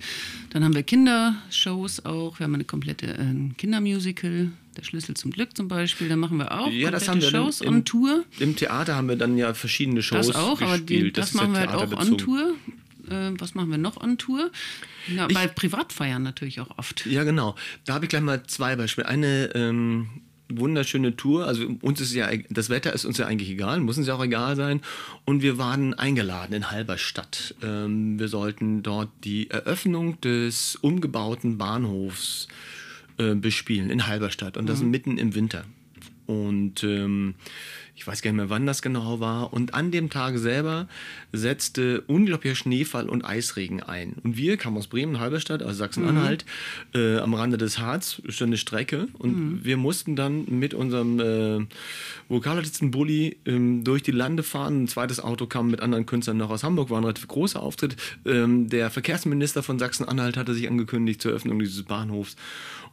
dann 0.49 0.63
haben 0.63 0.73
wir 0.73 0.81
Kindershows 0.81 2.05
auch, 2.05 2.39
wir 2.39 2.45
haben 2.45 2.55
eine 2.55 2.63
komplette 2.63 3.07
äh, 3.07 3.53
Kindermusical, 3.57 4.51
Der 4.75 4.83
Schlüssel 4.83 5.15
zum 5.15 5.31
Glück 5.31 5.55
zum 5.55 5.67
Beispiel, 5.67 6.09
da 6.09 6.15
machen 6.15 6.37
wir 6.37 6.51
auch 6.51 6.69
Ja, 6.71 6.89
das 6.89 7.07
haben 7.07 7.21
wir 7.21 7.29
dann 7.31 7.43
Shows 7.43 7.61
im- 7.61 7.67
on 7.75 7.85
Tour. 7.85 8.23
Im 8.39 8.55
Theater 8.55 8.95
haben 8.95 9.07
wir 9.07 9.15
dann 9.15 9.37
ja 9.37 9.53
verschiedene 9.53 10.01
Shows 10.01 10.27
Das 10.27 10.35
auch, 10.35 10.61
aber 10.61 10.77
die, 10.79 10.95
gespielt. 10.95 11.17
das, 11.17 11.33
ja 11.33 11.41
machen 11.41 11.53
wir 11.53 11.59
halt 11.59 11.69
auch 11.71 11.91
on. 11.99 12.17
Tour. 12.17 12.55
Äh, 13.09 13.31
was 13.37 13.53
machen 13.53 13.69
wir 13.69 13.77
noch 13.77 14.01
on 14.01 14.17
Tour? 14.17 14.49
Ja, 15.13 15.27
bei 15.27 15.47
Privatfeiern 15.47 16.23
natürlich 16.23 16.59
auch 16.61 16.77
oft. 16.77 17.05
Ja, 17.05 17.23
genau. 17.23 17.55
Da 17.85 17.93
habe 17.95 18.05
ich 18.05 18.09
gleich 18.09 18.21
mal 18.21 18.41
zwei 18.47 18.75
Beispiele. 18.75 19.07
Eine 19.07 19.51
ähm, 19.55 20.07
wunderschöne 20.49 21.15
Tour. 21.15 21.45
Also 21.45 21.67
uns 21.81 21.99
ist 22.01 22.13
ja, 22.13 22.29
das 22.49 22.69
Wetter 22.69 22.93
ist 22.93 23.05
uns 23.05 23.17
ja 23.17 23.25
eigentlich 23.27 23.49
egal, 23.49 23.79
muss 23.81 23.97
uns 23.97 24.07
ja 24.07 24.15
auch 24.15 24.23
egal 24.23 24.55
sein. 24.55 24.81
Und 25.25 25.41
wir 25.41 25.57
waren 25.57 25.93
eingeladen 25.93 26.53
in 26.53 26.71
Halberstadt. 26.71 27.53
Ähm, 27.61 28.17
wir 28.19 28.27
sollten 28.29 28.81
dort 28.83 29.09
die 29.23 29.49
Eröffnung 29.49 30.19
des 30.21 30.75
umgebauten 30.77 31.57
Bahnhofs 31.57 32.47
äh, 33.17 33.35
bespielen 33.35 33.89
in 33.89 34.07
Halberstadt. 34.07 34.57
Und 34.57 34.67
das 34.67 34.81
mitten 34.81 35.17
im 35.17 35.35
Winter. 35.35 35.65
Und 36.25 36.83
ähm, 36.83 37.35
ich 37.95 38.07
weiß 38.07 38.21
gar 38.21 38.31
nicht 38.31 38.37
mehr, 38.37 38.49
wann 38.49 38.65
das 38.65 38.81
genau 38.81 39.19
war. 39.19 39.53
Und 39.53 39.75
an 39.75 39.91
dem 39.91 40.09
Tag 40.09 40.37
selber 40.37 40.87
setzte 41.31 42.01
unglaublicher 42.01 42.55
Schneefall 42.55 43.07
und 43.07 43.23
Eisregen 43.23 43.83
ein. 43.83 44.13
Und 44.23 44.35
wir 44.35 44.57
kamen 44.57 44.77
aus 44.77 44.87
Bremen, 44.87 45.19
Halberstadt, 45.19 45.61
also 45.61 45.75
Sachsen-Anhalt, 45.75 46.43
äh, 46.95 47.17
am 47.17 47.35
Rande 47.35 47.57
des 47.57 47.77
Harz, 47.77 48.21
schon 48.29 48.47
eine 48.47 48.57
Strecke. 48.57 49.07
Und 49.19 49.63
wir 49.63 49.77
mussten 49.77 50.15
dann 50.15 50.45
mit 50.49 50.73
unserem 50.73 51.19
äh, 51.19 51.65
Vokalartisten-Bulli 52.29 53.37
ähm, 53.45 53.83
durch 53.83 54.01
die 54.01 54.11
Lande 54.11 54.41
fahren. 54.41 54.83
Ein 54.83 54.87
zweites 54.87 55.19
Auto 55.19 55.45
kam 55.45 55.69
mit 55.69 55.81
anderen 55.81 56.07
Künstlern 56.07 56.37
noch 56.37 56.49
aus 56.49 56.63
Hamburg, 56.63 56.89
war 56.89 56.97
ein 56.97 57.03
relativ 57.03 57.27
großer 57.27 57.61
Auftritt. 57.61 57.95
Ähm, 58.25 58.69
der 58.69 58.89
Verkehrsminister 58.89 59.61
von 59.61 59.77
Sachsen-Anhalt 59.77 60.35
hatte 60.35 60.55
sich 60.55 60.67
angekündigt 60.67 61.21
zur 61.21 61.31
Eröffnung 61.31 61.59
dieses 61.59 61.83
Bahnhofs. 61.83 62.35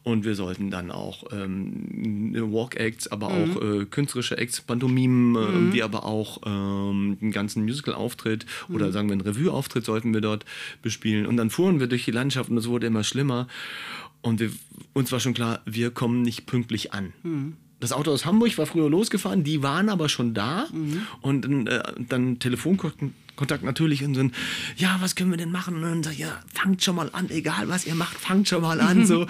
Und 0.03 0.25
wir 0.25 0.35
sollten 0.35 0.71
dann 0.71 0.91
auch 0.91 1.25
ähm, 1.31 2.33
Walk-Acts, 2.35 3.09
aber 3.09 3.29
auch 3.29 3.63
äh, 3.63 3.85
künstlerische 3.85 4.39
Acts, 4.39 4.63
Pantomimen, 4.91 5.71
äh, 5.71 5.73
wie 5.73 5.83
aber 5.83 6.05
auch 6.05 6.41
ähm, 6.45 7.19
einen 7.21 7.33
ganzen 7.33 7.65
Musical-Auftritt 7.65 8.47
oder 8.69 8.93
sagen 8.93 9.09
wir 9.09 9.13
einen 9.13 9.21
Revue-Auftritt 9.23 9.85
sollten 9.85 10.13
wir 10.13 10.21
dort 10.21 10.45
bespielen. 10.83 11.27
Und 11.27 11.37
dann 11.37 11.51
fuhren 11.51 11.81
wir 11.81 11.87
durch 11.87 12.05
die 12.05 12.11
Landschaft 12.11 12.51
und 12.51 12.59
es 12.59 12.69
wurde 12.69 12.87
immer 12.87 13.05
schlimmer. 13.05 13.47
Und 14.23 14.41
wir, 14.41 14.51
uns 14.93 15.13
war 15.13 15.21
schon 15.21 15.35
klar, 15.35 15.61
wir 15.65 15.91
kommen 15.91 16.23
nicht 16.23 16.47
pünktlich 16.47 16.93
an. 16.93 17.13
Das 17.81 17.93
Auto 17.93 18.13
aus 18.13 18.27
Hamburg 18.27 18.57
war 18.59 18.67
früher 18.67 18.91
losgefahren, 18.91 19.45
die 19.45 19.63
waren 19.63 19.89
aber 19.89 20.09
schon 20.09 20.35
da. 20.35 20.67
Und 21.23 21.43
dann, 21.43 21.67
äh, 21.67 21.83
dann 21.99 22.39
Telefonkontakt 22.39 23.63
natürlich 23.63 24.05
und 24.05 24.15
so, 24.15 24.21
ein, 24.21 24.33
ja, 24.77 24.99
was 25.01 25.15
können 25.15 25.31
wir 25.31 25.39
denn 25.39 25.51
machen? 25.51 25.83
Und 25.83 26.05
dann 26.05 26.17
ja, 26.17 26.41
fangt 26.53 26.83
schon 26.83 26.97
mal 26.97 27.09
an, 27.13 27.31
egal 27.31 27.69
was 27.69 27.87
ihr 27.87 27.95
macht, 27.95 28.19
fangt 28.19 28.49
schon 28.49 28.63
mal 28.63 28.81
an. 28.81 29.07
So. 29.11 29.27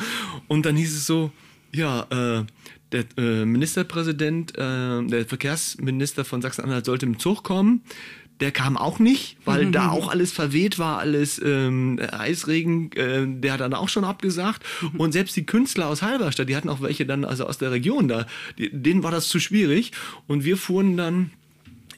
Und 0.48 0.66
dann 0.66 0.74
hieß 0.74 0.92
es 0.96 1.06
so, 1.06 1.30
ja, 1.72 2.06
äh, 2.10 2.44
der 2.92 3.04
äh, 3.16 3.44
Ministerpräsident, 3.44 4.56
äh, 4.56 5.04
der 5.06 5.26
Verkehrsminister 5.26 6.24
von 6.24 6.42
Sachsen-Anhalt 6.42 6.84
sollte 6.84 7.06
im 7.06 7.18
Zug 7.18 7.42
kommen. 7.42 7.82
Der 8.40 8.52
kam 8.52 8.78
auch 8.78 8.98
nicht, 8.98 9.36
weil 9.44 9.70
da 9.70 9.90
auch 9.90 10.08
alles 10.08 10.32
verweht 10.32 10.78
war, 10.78 10.98
alles 10.98 11.38
ähm, 11.44 12.00
Eisregen, 12.10 12.90
äh, 12.92 13.26
der 13.26 13.52
hat 13.52 13.60
dann 13.60 13.74
auch 13.74 13.90
schon 13.90 14.04
abgesagt. 14.04 14.64
Und 14.96 15.12
selbst 15.12 15.36
die 15.36 15.44
Künstler 15.44 15.88
aus 15.88 16.00
Halberstadt, 16.00 16.48
die 16.48 16.56
hatten 16.56 16.70
auch 16.70 16.80
welche 16.80 17.04
dann 17.04 17.26
also 17.26 17.44
aus 17.44 17.58
der 17.58 17.70
Region 17.70 18.08
da, 18.08 18.26
die, 18.56 18.70
denen 18.72 19.02
war 19.02 19.10
das 19.10 19.28
zu 19.28 19.40
schwierig. 19.40 19.92
Und 20.26 20.44
wir 20.44 20.56
fuhren 20.56 20.96
dann 20.96 21.32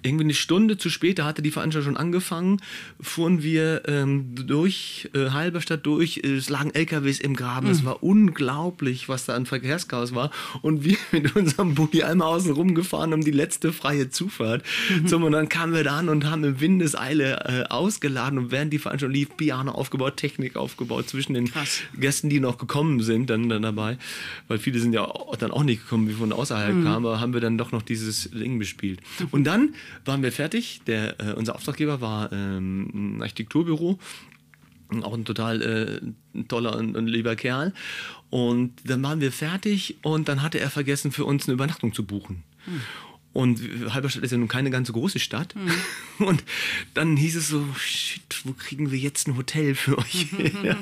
irgendwie 0.02 0.24
eine 0.24 0.34
Stunde 0.34 0.76
zu 0.78 0.90
spät, 0.90 1.18
da 1.18 1.24
hatte 1.24 1.42
die 1.42 1.50
Veranstaltung 1.50 1.92
schon 1.92 1.96
angefangen, 1.96 2.60
fuhren 3.00 3.42
wir 3.42 3.82
ähm, 3.86 4.34
durch 4.34 5.08
äh, 5.14 5.30
Halberstadt 5.30 5.86
durch, 5.86 6.18
es 6.18 6.48
lagen 6.48 6.70
LKWs 6.74 7.20
im 7.20 7.34
Graben, 7.36 7.68
es 7.68 7.84
war 7.84 8.02
unglaublich, 8.02 9.08
was 9.08 9.26
da 9.26 9.34
an 9.34 9.46
Verkehrschaos 9.46 10.14
war 10.14 10.30
und 10.62 10.84
wir 10.84 10.96
mit 11.12 11.34
unserem 11.36 11.74
Bulli 11.74 12.02
einmal 12.02 12.28
außen 12.28 12.52
rumgefahren 12.52 13.12
um 13.12 13.22
die 13.22 13.30
letzte 13.30 13.72
freie 13.72 14.10
Zufahrt. 14.10 14.62
So, 15.06 15.16
und 15.18 15.32
dann 15.32 15.48
kamen 15.48 15.72
wir 15.74 15.84
da 15.84 15.98
an 15.98 16.08
und 16.08 16.24
haben 16.24 16.44
in 16.44 16.60
Windeseile 16.60 17.44
äh, 17.44 17.70
ausgeladen 17.70 18.38
und 18.38 18.50
während 18.50 18.72
die 18.72 18.78
Veranstaltung 18.78 19.14
lief, 19.14 19.36
Piano 19.36 19.72
aufgebaut, 19.72 20.16
Technik 20.16 20.56
aufgebaut 20.56 21.08
zwischen 21.08 21.34
den 21.34 21.50
Krass. 21.50 21.80
Gästen, 21.98 22.28
die 22.28 22.40
noch 22.40 22.58
gekommen 22.58 23.00
sind, 23.02 23.30
dann, 23.30 23.48
dann 23.48 23.62
dabei, 23.62 23.98
weil 24.48 24.58
viele 24.58 24.80
sind 24.80 24.92
ja 24.92 25.02
auch, 25.04 25.36
dann 25.36 25.50
auch 25.50 25.62
nicht 25.64 25.82
gekommen, 25.82 26.08
wie 26.08 26.14
von 26.14 26.32
außerhalb 26.32 26.72
Mhm. 26.74 26.84
kamen, 26.84 27.06
aber 27.06 27.20
haben 27.20 27.34
wir 27.34 27.40
dann 27.40 27.58
doch 27.58 27.72
noch 27.72 27.82
dieses 27.82 28.30
Ding 28.30 28.58
bespielt. 28.58 29.00
Und 29.30 29.44
dann 29.44 29.74
waren 30.04 30.22
wir 30.22 30.32
fertig. 30.32 30.82
Der, 30.86 31.20
äh, 31.20 31.32
unser 31.32 31.54
Auftraggeber 31.54 32.00
war 32.00 32.32
ähm, 32.32 33.16
ein 33.18 33.22
Architekturbüro, 33.22 33.98
auch 35.02 35.14
ein 35.14 35.24
total 35.24 35.62
äh, 35.62 36.44
toller 36.44 36.76
und, 36.76 36.96
und 36.96 37.06
lieber 37.06 37.36
Kerl. 37.36 37.72
Und 38.30 38.74
dann 38.84 39.02
waren 39.02 39.20
wir 39.20 39.32
fertig 39.32 39.96
und 40.02 40.28
dann 40.28 40.42
hatte 40.42 40.58
er 40.60 40.70
vergessen, 40.70 41.12
für 41.12 41.24
uns 41.24 41.46
eine 41.46 41.54
Übernachtung 41.54 41.92
zu 41.92 42.04
buchen. 42.04 42.42
Und 43.32 43.60
Halberstadt 43.88 44.24
ist 44.24 44.30
ja 44.30 44.36
nun 44.36 44.48
keine 44.48 44.70
ganz 44.70 44.88
so 44.88 44.92
große 44.92 45.18
Stadt. 45.18 45.54
Mhm. 45.56 45.70
Und 46.26 46.44
dann 46.92 47.16
hieß 47.16 47.36
es 47.36 47.48
so, 47.48 47.64
shit, 47.76 48.22
wo 48.44 48.52
kriegen 48.52 48.90
wir 48.90 48.98
jetzt 48.98 49.26
ein 49.26 49.36
Hotel 49.36 49.74
für 49.74 49.96
euch? 49.96 50.26
ja. 50.62 50.76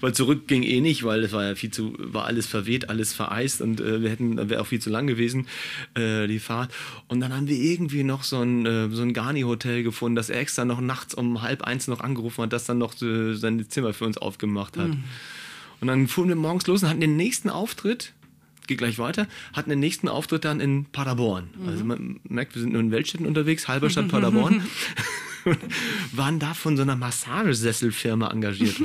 Weil 0.00 0.12
zurück 0.12 0.46
ging 0.46 0.62
eh 0.62 0.80
nicht, 0.80 1.04
weil 1.04 1.24
es 1.24 1.32
war 1.32 1.44
ja 1.44 1.54
viel 1.54 1.70
zu, 1.70 1.94
war 1.98 2.26
alles 2.26 2.46
verweht, 2.46 2.90
alles 2.90 3.14
vereist 3.14 3.62
und 3.62 3.80
äh, 3.80 4.02
wir 4.02 4.10
hätten, 4.10 4.50
wäre 4.50 4.60
auch 4.60 4.66
viel 4.66 4.80
zu 4.80 4.90
lang 4.90 5.06
gewesen, 5.06 5.46
äh, 5.94 6.26
die 6.26 6.38
Fahrt. 6.38 6.72
Und 7.08 7.20
dann 7.20 7.34
haben 7.34 7.48
wir 7.48 7.56
irgendwie 7.56 8.04
noch 8.04 8.22
so 8.22 8.40
ein, 8.40 8.66
äh, 8.66 8.90
so 8.90 9.02
ein 9.02 9.14
Garni-Hotel 9.14 9.82
gefunden, 9.82 10.16
das 10.16 10.28
er 10.28 10.40
extra 10.40 10.64
noch 10.64 10.80
nachts 10.80 11.14
um 11.14 11.40
halb 11.40 11.62
eins 11.62 11.88
noch 11.88 12.00
angerufen 12.00 12.42
hat, 12.42 12.52
das 12.52 12.66
dann 12.66 12.78
noch 12.78 13.00
äh, 13.00 13.34
sein 13.34 13.64
Zimmer 13.68 13.94
für 13.94 14.04
uns 14.04 14.18
aufgemacht 14.18 14.76
hat. 14.76 14.88
Mhm. 14.88 15.04
Und 15.80 15.88
dann 15.88 16.06
fuhren 16.08 16.28
wir 16.28 16.36
morgens 16.36 16.66
los 16.66 16.82
und 16.82 16.88
hatten 16.88 17.00
den 17.00 17.16
nächsten 17.16 17.48
Auftritt 17.48 18.12
geht 18.66 18.78
gleich 18.78 18.98
weiter, 18.98 19.26
hatten 19.52 19.70
den 19.70 19.80
nächsten 19.80 20.08
Auftritt 20.08 20.44
dann 20.44 20.60
in 20.60 20.86
Paderborn. 20.86 21.50
Mhm. 21.58 21.68
Also 21.68 21.84
man 21.84 22.20
merkt, 22.28 22.54
wir 22.54 22.62
sind 22.62 22.72
nur 22.72 22.80
in 22.80 22.90
Weltstädten 22.90 23.26
unterwegs, 23.26 23.68
Halberstadt, 23.68 24.08
Paderborn. 24.10 24.64
waren 26.12 26.38
da 26.38 26.54
von 26.54 26.76
so 26.76 26.82
einer 26.82 26.96
Massagesesselfirma 26.96 28.30
engagiert. 28.30 28.76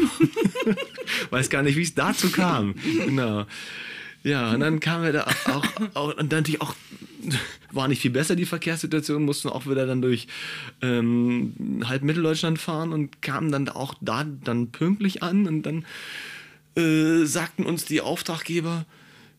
Weiß 1.30 1.50
gar 1.50 1.64
nicht, 1.64 1.78
wie 1.78 1.84
es 1.84 1.96
dazu 1.96 2.30
kam. 2.32 2.76
Genau. 3.06 3.46
Ja, 4.24 4.52
und 4.52 4.60
dann 4.60 4.82
kamen 4.82 5.06
wir 5.06 5.14
da 5.14 5.24
auch, 5.24 5.66
auch 5.94 6.18
und 6.18 6.34
dann 6.34 6.40
natürlich 6.40 6.62
auch 6.62 6.76
war 7.72 7.88
nicht 7.88 8.02
viel 8.02 8.12
besser 8.12 8.36
die 8.36 8.46
Verkehrssituation, 8.46 9.24
mussten 9.24 9.50
auch 9.50 9.66
wieder 9.66 9.86
dann 9.86 10.02
durch 10.02 10.28
ähm, 10.82 11.84
halb 11.86 12.04
Mitteldeutschland 12.04 12.60
fahren 12.60 12.94
und 12.94 13.22
kamen 13.22 13.52
dann 13.52 13.70
auch 13.70 13.94
da 14.02 14.24
dann 14.24 14.72
pünktlich 14.72 15.22
an 15.24 15.48
und 15.48 15.64
dann 15.64 15.86
äh, 16.76 17.26
sagten 17.26 17.66
uns 17.66 17.86
die 17.86 18.02
Auftraggeber, 18.02 18.86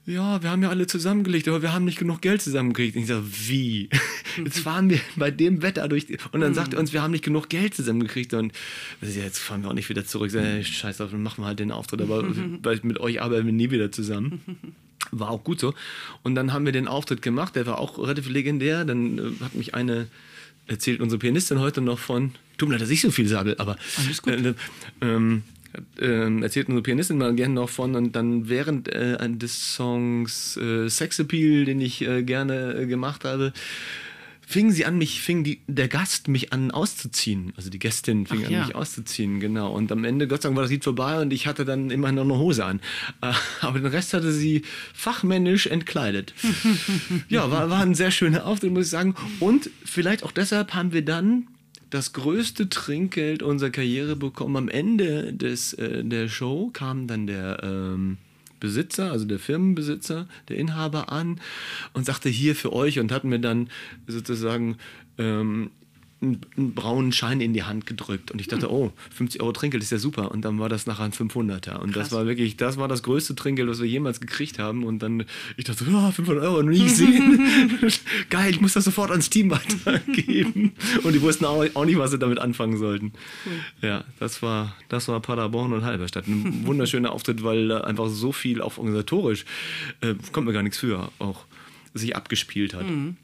ja, 0.07 0.43
wir 0.43 0.51
haben 0.51 0.63
ja 0.63 0.71
alle 0.71 0.87
zusammengelegt, 0.87 1.47
aber 1.47 1.63
wir 1.63 1.73
haben 1.73 1.85
nicht 1.85 1.99
genug 1.99 2.21
Geld 2.21 2.43
zusammengekriegt. 2.43 2.97
Und 2.97 3.03
ich 3.03 3.09
sage, 3.09 3.25
wie? 3.27 3.89
Jetzt 4.45 4.61
fahren 4.61 4.89
wir 4.89 5.01
bei 5.17 5.31
dem 5.31 5.63
Wetter 5.63 5.87
durch. 5.89 6.07
Die 6.07 6.19
und 6.33 6.41
dann 6.41 6.55
sagt 6.55 6.75
er 6.75 6.81
uns, 6.81 6.93
wir 6.93 7.03
haben 7.03 7.11
nicht 7.11 7.25
genug 7.25 7.49
Geld 7.49 7.75
zusammengekriegt. 7.75 8.33
Und 8.35 8.53
jetzt 9.01 9.39
fahren 9.39 9.63
wir 9.63 9.69
auch 9.69 9.75
nicht 9.75 9.89
wieder 9.89 10.05
zurück. 10.05 10.31
Sage, 10.31 10.65
Scheiß 10.65 10.99
drauf, 10.99 11.11
dann 11.11 11.23
machen 11.23 11.43
wir 11.43 11.49
halt 11.49 11.59
den 11.59 11.73
Auftritt. 11.73 12.01
Aber 12.01 12.23
mit 12.83 13.01
euch 13.01 13.21
arbeiten 13.21 13.47
wir 13.47 13.53
nie 13.53 13.71
wieder 13.71 13.93
zusammen. 13.93 14.41
War 15.11 15.31
auch 15.31 15.43
gut 15.43 15.59
so. 15.59 15.75
Und 16.23 16.35
dann 16.35 16.53
haben 16.53 16.65
wir 16.65 16.73
den 16.73 16.87
Auftritt 16.87 17.23
gemacht. 17.23 17.57
Der 17.57 17.67
war 17.67 17.79
auch 17.79 17.99
relativ 17.99 18.29
legendär. 18.29 18.85
Dann 18.85 19.19
äh, 19.19 19.45
hat 19.45 19.55
mich 19.55 19.75
eine 19.75 20.07
erzählt 20.67 21.01
unsere 21.01 21.19
Pianistin 21.19 21.59
heute 21.59 21.81
noch 21.81 21.99
von. 21.99 22.33
Tut 22.59 22.69
mir 22.69 22.75
leid, 22.75 22.83
dass 22.83 22.91
ich 22.91 23.01
so 23.01 23.11
viel 23.11 23.27
sage, 23.27 23.59
aber. 23.59 23.77
Alles 23.97 24.23
gut. 24.23 24.35
Äh, 24.35 24.55
ähm, 25.01 25.43
äh, 25.99 26.43
erzählt 26.43 26.69
unsere 26.69 26.83
Pianistin 26.83 27.19
mal 27.19 27.35
gerne 27.35 27.55
noch 27.55 27.69
von 27.69 27.95
und 27.95 28.17
dann 28.17 28.49
während 28.49 28.89
äh, 28.89 29.17
des 29.31 29.75
Songs 29.75 30.57
äh, 30.57 30.89
Sex 30.89 31.19
Appeal, 31.19 31.65
den 31.65 31.81
ich 31.81 32.03
äh, 32.03 32.23
gerne 32.23 32.75
äh, 32.75 32.87
gemacht 32.87 33.25
habe, 33.25 33.53
fing 34.51 34.73
sie 34.73 34.85
an, 34.85 34.99
mich, 34.99 35.23
fing 35.23 35.45
die, 35.45 35.61
der 35.69 35.87
Gast 35.87 36.27
mich 36.27 36.53
an 36.53 36.73
auszuziehen. 36.73 37.53
Also 37.57 37.71
die 37.71 37.79
Gästin 37.79 38.27
fing 38.27 38.41
Ach, 38.43 38.47
an, 38.49 38.53
ja. 38.53 38.67
mich 38.67 38.75
auszuziehen, 38.75 39.39
genau. 39.39 39.73
Und 39.73 39.93
am 39.93 40.05
Ende, 40.05 40.27
Gott 40.27 40.43
sei 40.43 40.49
Dank, 40.49 40.57
war 40.57 40.65
das 40.65 40.73
Lied 40.73 40.83
vorbei 40.83 41.21
und 41.21 41.33
ich 41.33 41.47
hatte 41.47 41.65
dann 41.65 41.91
immer 41.91 42.11
noch 42.11 42.25
eine 42.25 42.37
Hose 42.37 42.65
an. 42.65 42.81
Aber 43.61 43.79
den 43.79 43.87
Rest 43.87 44.13
hatte 44.13 44.33
sie 44.33 44.63
fachmännisch 44.93 45.69
entkleidet. 45.69 46.35
ja, 47.29 47.49
war, 47.53 47.71
war 47.71 47.81
ein 47.81 47.95
sehr 47.95 48.11
schöner 48.11 48.45
Auftritt, 48.45 48.73
muss 48.73 48.87
ich 48.87 48.91
sagen. 48.91 49.15
Und 49.39 49.71
vielleicht 49.85 50.25
auch 50.25 50.33
deshalb 50.33 50.75
haben 50.75 50.93
wir 50.93 51.05
dann 51.05 51.47
das 51.91 52.13
größte 52.13 52.69
Trinkgeld 52.69 53.43
unserer 53.43 53.71
Karriere 53.71 54.17
bekommen. 54.17 54.57
Am 54.57 54.69
Ende 54.69 55.33
des, 55.33 55.73
äh, 55.75 56.05
der 56.05 56.29
Show 56.29 56.71
kam 56.73 57.07
dann 57.07 57.27
der 57.27 57.61
ähm, 57.63 58.19
Besitzer, 58.61 59.11
also 59.11 59.25
der 59.25 59.39
Firmenbesitzer, 59.39 60.29
der 60.49 60.57
Inhaber 60.57 61.11
an 61.11 61.41
und 61.93 62.07
sagte 62.07 62.29
hier 62.29 62.55
für 62.55 62.73
euch 62.73 62.99
und 62.99 63.11
hat 63.11 63.25
mir 63.25 63.41
dann 63.41 63.71
sozusagen 64.07 64.77
ähm, 65.19 65.71
einen, 66.23 66.75
braunen 66.75 67.13
Schein 67.13 67.41
in 67.41 67.55
die 67.55 67.63
Hand 67.63 67.87
gedrückt 67.87 68.31
und 68.31 68.41
ich 68.41 68.49
dachte, 68.49 68.67
hm. 68.67 68.75
oh, 68.75 68.93
50 69.15 69.41
Euro 69.41 69.53
Trinkgeld 69.53 69.83
ist 69.83 69.91
ja 69.91 69.99
super 69.99 70.31
und 70.31 70.45
dann 70.45 70.59
war 70.59 70.69
das 70.69 70.87
nachher 70.87 71.05
ein 71.05 71.13
500er 71.13 71.77
und 71.79 71.93
Krass. 71.93 72.09
das 72.09 72.13
war 72.13 72.27
wirklich, 72.27 72.57
das 72.57 72.77
war 72.77 72.89
das 72.89 73.03
größte 73.03 73.35
Trinkgeld, 73.35 73.69
was 73.69 73.81
wir 73.81 73.89
jemals 73.89 74.21
gekriegt 74.21 74.59
haben 74.59 74.85
und 74.85 75.01
dann, 75.01 75.25
ich 75.57 75.65
dachte, 75.65 75.85
oh, 75.91 76.11
500 76.11 76.45
Euro 76.45 76.63
noch 76.63 76.71
nie 76.71 76.85
gesehen, 76.85 77.83
geil, 78.31 78.51
ich 78.51 78.61
muss 78.61 78.75
das 78.75 78.85
sofort 78.85 79.11
ans 79.11 79.31
Team 79.31 79.51
weitergeben 79.51 80.73
und 81.03 81.13
die 81.15 81.23
wussten 81.23 81.45
auch, 81.45 81.65
auch 81.75 81.85
nicht, 81.85 81.99
was 81.99 82.11
sie 82.11 82.19
damit 82.19 82.39
anfangen 82.39 82.77
sollten. 82.77 83.13
Cool. 83.47 83.89
Ja, 83.89 84.05
das 84.19 84.43
war, 84.43 84.77
das 84.89 85.09
war 85.09 85.21
Paderborn 85.21 85.73
und 85.73 85.85
Halberstadt, 85.85 86.27
ein 86.27 86.67
wunderschöner 86.67 87.13
Auftritt, 87.13 87.43
weil 87.43 87.73
einfach 87.73 88.09
so 88.09 88.33
viel 88.33 88.61
auch 88.61 88.77
organisatorisch, 88.77 89.45
äh, 90.01 90.15
kommt 90.33 90.47
mir 90.47 90.53
gar 90.53 90.63
nichts 90.63 90.79
für, 90.79 91.11
auch 91.19 91.47
sich 91.95 92.15
abgespielt 92.15 92.75
hat. 92.75 92.89
Mhm. 92.89 93.17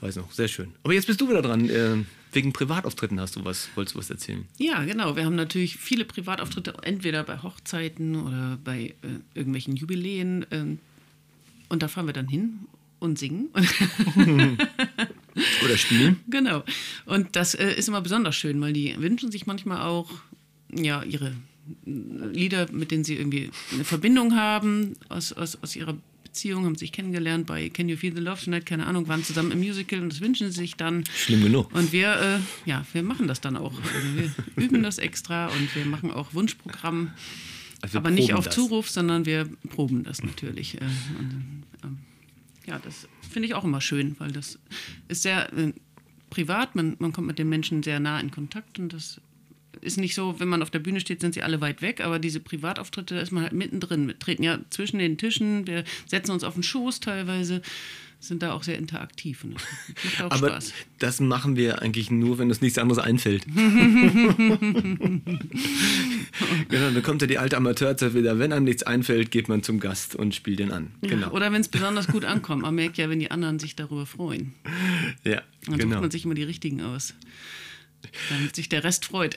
Weiß 0.00 0.16
noch, 0.16 0.30
sehr 0.30 0.48
schön. 0.48 0.72
Aber 0.84 0.92
jetzt 0.92 1.06
bist 1.06 1.20
du 1.20 1.28
wieder 1.28 1.42
dran. 1.42 1.68
Äh, 1.68 2.04
wegen 2.32 2.52
Privatauftritten 2.52 3.20
hast 3.20 3.36
du 3.36 3.44
was, 3.44 3.68
wolltest 3.74 3.94
du 3.94 3.98
was 3.98 4.10
erzählen? 4.10 4.46
Ja, 4.58 4.84
genau. 4.84 5.16
Wir 5.16 5.24
haben 5.24 5.36
natürlich 5.36 5.76
viele 5.76 6.04
Privatauftritte, 6.04 6.74
entweder 6.82 7.24
bei 7.24 7.42
Hochzeiten 7.42 8.16
oder 8.16 8.58
bei 8.62 8.94
äh, 9.02 9.20
irgendwelchen 9.34 9.76
Jubiläen. 9.76 10.44
Äh, 10.50 10.76
und 11.68 11.82
da 11.82 11.88
fahren 11.88 12.06
wir 12.06 12.12
dann 12.12 12.28
hin 12.28 12.60
und 12.98 13.18
singen. 13.18 13.48
oder 15.64 15.76
spielen. 15.76 16.20
Genau. 16.28 16.64
Und 17.06 17.36
das 17.36 17.54
äh, 17.54 17.72
ist 17.74 17.88
immer 17.88 18.00
besonders 18.00 18.36
schön, 18.36 18.60
weil 18.60 18.72
die 18.72 18.94
wünschen 18.98 19.30
sich 19.30 19.46
manchmal 19.46 19.82
auch 19.82 20.10
ja, 20.72 21.02
ihre 21.02 21.32
Lieder, 21.84 22.70
mit 22.72 22.90
denen 22.90 23.04
sie 23.04 23.16
irgendwie 23.16 23.50
eine 23.72 23.84
Verbindung 23.84 24.34
haben 24.34 24.96
aus, 25.08 25.32
aus, 25.32 25.58
aus 25.62 25.76
ihrer 25.76 25.96
Beziehung, 26.38 26.66
haben 26.66 26.76
sich 26.76 26.92
kennengelernt 26.92 27.48
bei 27.48 27.68
Can 27.68 27.88
You 27.88 27.96
Feel 27.96 28.14
the 28.14 28.20
Love 28.20 28.44
Tonight, 28.44 28.64
keine 28.64 28.86
Ahnung, 28.86 29.08
waren 29.08 29.24
zusammen 29.24 29.50
im 29.50 29.58
Musical 29.58 30.00
und 30.00 30.12
das 30.12 30.20
wünschen 30.20 30.52
sie 30.52 30.60
sich 30.60 30.76
dann. 30.76 31.02
Schlimm 31.12 31.42
genug. 31.42 31.74
Und 31.74 31.92
wir, 31.92 32.12
äh, 32.14 32.38
ja, 32.64 32.86
wir 32.92 33.02
machen 33.02 33.26
das 33.26 33.40
dann 33.40 33.56
auch. 33.56 33.72
Also 33.72 34.14
wir 34.14 34.30
üben 34.64 34.84
das 34.84 34.98
extra 34.98 35.48
und 35.48 35.74
wir 35.74 35.84
machen 35.84 36.12
auch 36.12 36.34
Wunschprogramm. 36.34 37.10
Also 37.80 37.98
aber 37.98 38.12
nicht 38.12 38.34
auf 38.34 38.44
das. 38.44 38.54
Zuruf, 38.54 38.88
sondern 38.88 39.26
wir 39.26 39.48
proben 39.70 40.04
das 40.04 40.22
natürlich. 40.22 40.76
Äh, 40.76 40.84
und, 41.18 41.64
äh, 41.82 42.70
ja, 42.70 42.78
das 42.78 43.08
finde 43.28 43.48
ich 43.48 43.54
auch 43.54 43.64
immer 43.64 43.80
schön, 43.80 44.14
weil 44.20 44.30
das 44.30 44.60
ist 45.08 45.22
sehr 45.22 45.52
äh, 45.54 45.72
privat. 46.30 46.76
Man, 46.76 46.94
man 47.00 47.12
kommt 47.12 47.26
mit 47.26 47.40
den 47.40 47.48
Menschen 47.48 47.82
sehr 47.82 47.98
nah 47.98 48.20
in 48.20 48.30
Kontakt 48.30 48.78
und 48.78 48.92
das 48.92 49.20
ist 49.80 49.98
nicht 49.98 50.14
so, 50.14 50.38
wenn 50.38 50.48
man 50.48 50.62
auf 50.62 50.70
der 50.70 50.78
Bühne 50.78 51.00
steht, 51.00 51.20
sind 51.20 51.34
sie 51.34 51.42
alle 51.42 51.60
weit 51.60 51.82
weg, 51.82 52.00
aber 52.00 52.18
diese 52.18 52.40
Privatauftritte, 52.40 53.14
da 53.14 53.20
ist 53.20 53.32
man 53.32 53.42
halt 53.42 53.52
mittendrin. 53.52 54.06
Wir 54.06 54.18
treten 54.18 54.42
ja 54.42 54.58
zwischen 54.70 54.98
den 54.98 55.18
Tischen, 55.18 55.66
wir 55.66 55.84
setzen 56.06 56.32
uns 56.32 56.44
auf 56.44 56.54
den 56.54 56.62
Schoß 56.62 57.00
teilweise 57.00 57.62
sind 58.20 58.42
da 58.42 58.52
auch 58.52 58.62
sehr 58.64 58.78
interaktiv 58.78 59.44
und 59.44 59.54
das 59.54 59.62
macht 60.04 60.22
auch 60.22 60.30
Aber 60.32 60.48
Spaß. 60.48 60.72
das 60.98 61.20
machen 61.20 61.56
wir 61.56 61.82
eigentlich 61.82 62.10
nur, 62.10 62.38
wenn 62.38 62.48
uns 62.48 62.60
nichts 62.60 62.76
anderes 62.78 63.02
einfällt. 63.02 63.46
genau, 66.68 66.90
dann 66.90 67.02
kommt 67.02 67.22
ja 67.22 67.28
die 67.28 67.38
alte 67.38 67.56
Amateurzeit 67.56 68.14
wieder. 68.14 68.38
Wenn 68.40 68.52
einem 68.52 68.64
nichts 68.64 68.82
einfällt, 68.82 69.30
geht 69.30 69.48
man 69.48 69.62
zum 69.62 69.78
Gast 69.78 70.16
und 70.16 70.34
spielt 70.34 70.58
den 70.58 70.72
an. 70.72 70.90
Ja, 71.02 71.10
genau. 71.10 71.30
Oder 71.30 71.52
wenn 71.52 71.60
es 71.60 71.68
besonders 71.68 72.08
gut 72.08 72.24
ankommt. 72.24 72.62
Man 72.62 72.74
merkt 72.74 72.98
ja, 72.98 73.08
wenn 73.08 73.20
die 73.20 73.30
anderen 73.30 73.60
sich 73.60 73.76
darüber 73.76 74.04
freuen. 74.04 74.52
Ja, 75.24 75.42
dann 75.66 75.78
genau. 75.78 75.92
sucht 75.92 76.00
man 76.00 76.10
sich 76.10 76.24
immer 76.24 76.34
die 76.34 76.42
richtigen 76.42 76.82
aus. 76.82 77.14
Damit 78.30 78.56
sich 78.56 78.68
der 78.68 78.84
Rest 78.84 79.06
freut. 79.06 79.36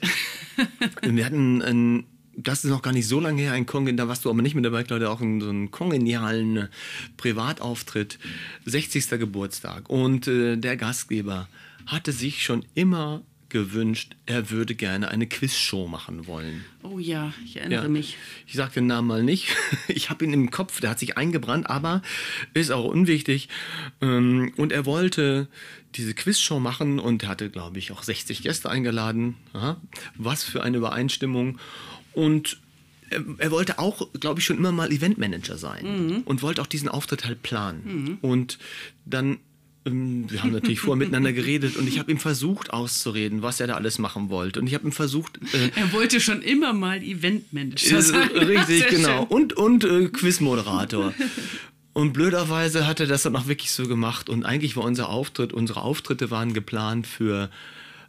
Wir 1.02 1.24
hatten 1.24 1.62
ein, 1.62 2.04
das 2.36 2.64
ist 2.64 2.70
noch 2.70 2.82
gar 2.82 2.92
nicht 2.92 3.06
so 3.06 3.20
lange 3.20 3.42
her, 3.42 3.52
ein 3.52 3.66
Kong, 3.66 3.96
da 3.96 4.08
warst 4.08 4.24
du 4.24 4.30
aber 4.30 4.42
nicht 4.42 4.54
mit 4.54 4.64
dabei, 4.64 4.82
ich, 4.82 5.10
auch 5.10 5.20
in 5.20 5.40
so 5.40 5.48
einen 5.48 5.70
kongenialen 5.70 6.68
Privatauftritt, 7.16 8.18
60. 8.64 9.08
Geburtstag. 9.10 9.88
Und 9.90 10.28
äh, 10.28 10.56
der 10.56 10.76
Gastgeber 10.76 11.48
hatte 11.86 12.12
sich 12.12 12.44
schon 12.44 12.64
immer 12.74 13.22
gewünscht, 13.52 14.16
er 14.26 14.50
würde 14.50 14.74
gerne 14.74 15.08
eine 15.08 15.28
Quizshow 15.28 15.86
machen 15.86 16.26
wollen. 16.26 16.64
Oh 16.82 16.98
ja, 16.98 17.32
ich 17.44 17.58
erinnere 17.58 17.84
ja. 17.84 17.88
mich. 17.88 18.16
Ich 18.46 18.54
sage 18.54 18.72
den 18.74 18.88
Namen 18.88 19.06
mal 19.06 19.22
nicht. 19.22 19.48
Ich 19.88 20.10
habe 20.10 20.24
ihn 20.24 20.32
im 20.32 20.50
Kopf, 20.50 20.80
der 20.80 20.90
hat 20.90 20.98
sich 20.98 21.18
eingebrannt, 21.18 21.68
aber 21.68 22.02
ist 22.54 22.70
auch 22.70 22.84
unwichtig. 22.84 23.48
Ähm, 24.00 24.52
und 24.56 24.72
er 24.72 24.86
wollte 24.86 25.48
diese 25.94 26.14
Quizshow 26.14 26.58
machen 26.58 26.98
und 26.98 27.22
er 27.22 27.28
hatte, 27.28 27.50
glaube 27.50 27.78
ich, 27.78 27.92
auch 27.92 28.02
60 28.02 28.42
Gäste 28.42 28.70
eingeladen. 28.70 29.36
Aha. 29.52 29.76
Was 30.16 30.42
für 30.44 30.62
eine 30.62 30.78
Übereinstimmung. 30.78 31.58
Und 32.14 32.58
er, 33.38 33.50
wollte 33.50 33.78
auch, 33.78 34.08
glaube 34.18 34.40
ich, 34.40 34.46
schon 34.46 34.56
immer 34.56 34.72
mal 34.72 34.90
Eventmanager 34.90 35.58
sein 35.58 36.06
mhm. 36.06 36.22
und 36.22 36.42
wollte 36.42 36.62
auch 36.62 36.66
diesen 36.66 36.88
Auftritt 36.88 37.26
halt 37.26 37.42
planen. 37.42 37.82
Mhm. 37.84 38.18
Und 38.22 38.58
dann 39.04 39.38
wir 39.84 40.42
haben 40.42 40.52
natürlich 40.52 40.80
vorher 40.80 40.98
miteinander 40.98 41.32
geredet 41.32 41.76
und 41.76 41.88
ich 41.88 41.98
habe 41.98 42.10
ihm 42.12 42.18
versucht 42.18 42.72
auszureden, 42.72 43.42
was 43.42 43.58
er 43.58 43.66
da 43.66 43.74
alles 43.74 43.98
machen 43.98 44.30
wollte. 44.30 44.60
Und 44.60 44.68
ich 44.68 44.74
habe 44.74 44.86
ihm 44.86 44.92
versucht. 44.92 45.40
Äh, 45.52 45.70
er 45.74 45.92
wollte 45.92 46.20
schon 46.20 46.40
immer 46.40 46.72
mal 46.72 47.02
Eventmanager 47.02 48.00
sein. 48.00 48.28
Richtig, 48.30 48.86
genau. 48.88 49.24
Und, 49.24 49.54
und 49.54 49.84
äh, 49.84 50.08
Quizmoderator. 50.08 51.12
Und 51.94 52.12
blöderweise 52.12 52.86
hat 52.86 53.00
er 53.00 53.06
das 53.06 53.22
dann 53.22 53.34
auch 53.34 53.48
wirklich 53.48 53.72
so 53.72 53.88
gemacht. 53.88 54.28
Und 54.28 54.44
eigentlich 54.44 54.76
war 54.76 54.84
unser 54.84 55.08
Auftritt, 55.08 55.52
unsere 55.52 55.82
Auftritte 55.82 56.30
waren 56.30 56.54
geplant 56.54 57.06
für 57.08 57.50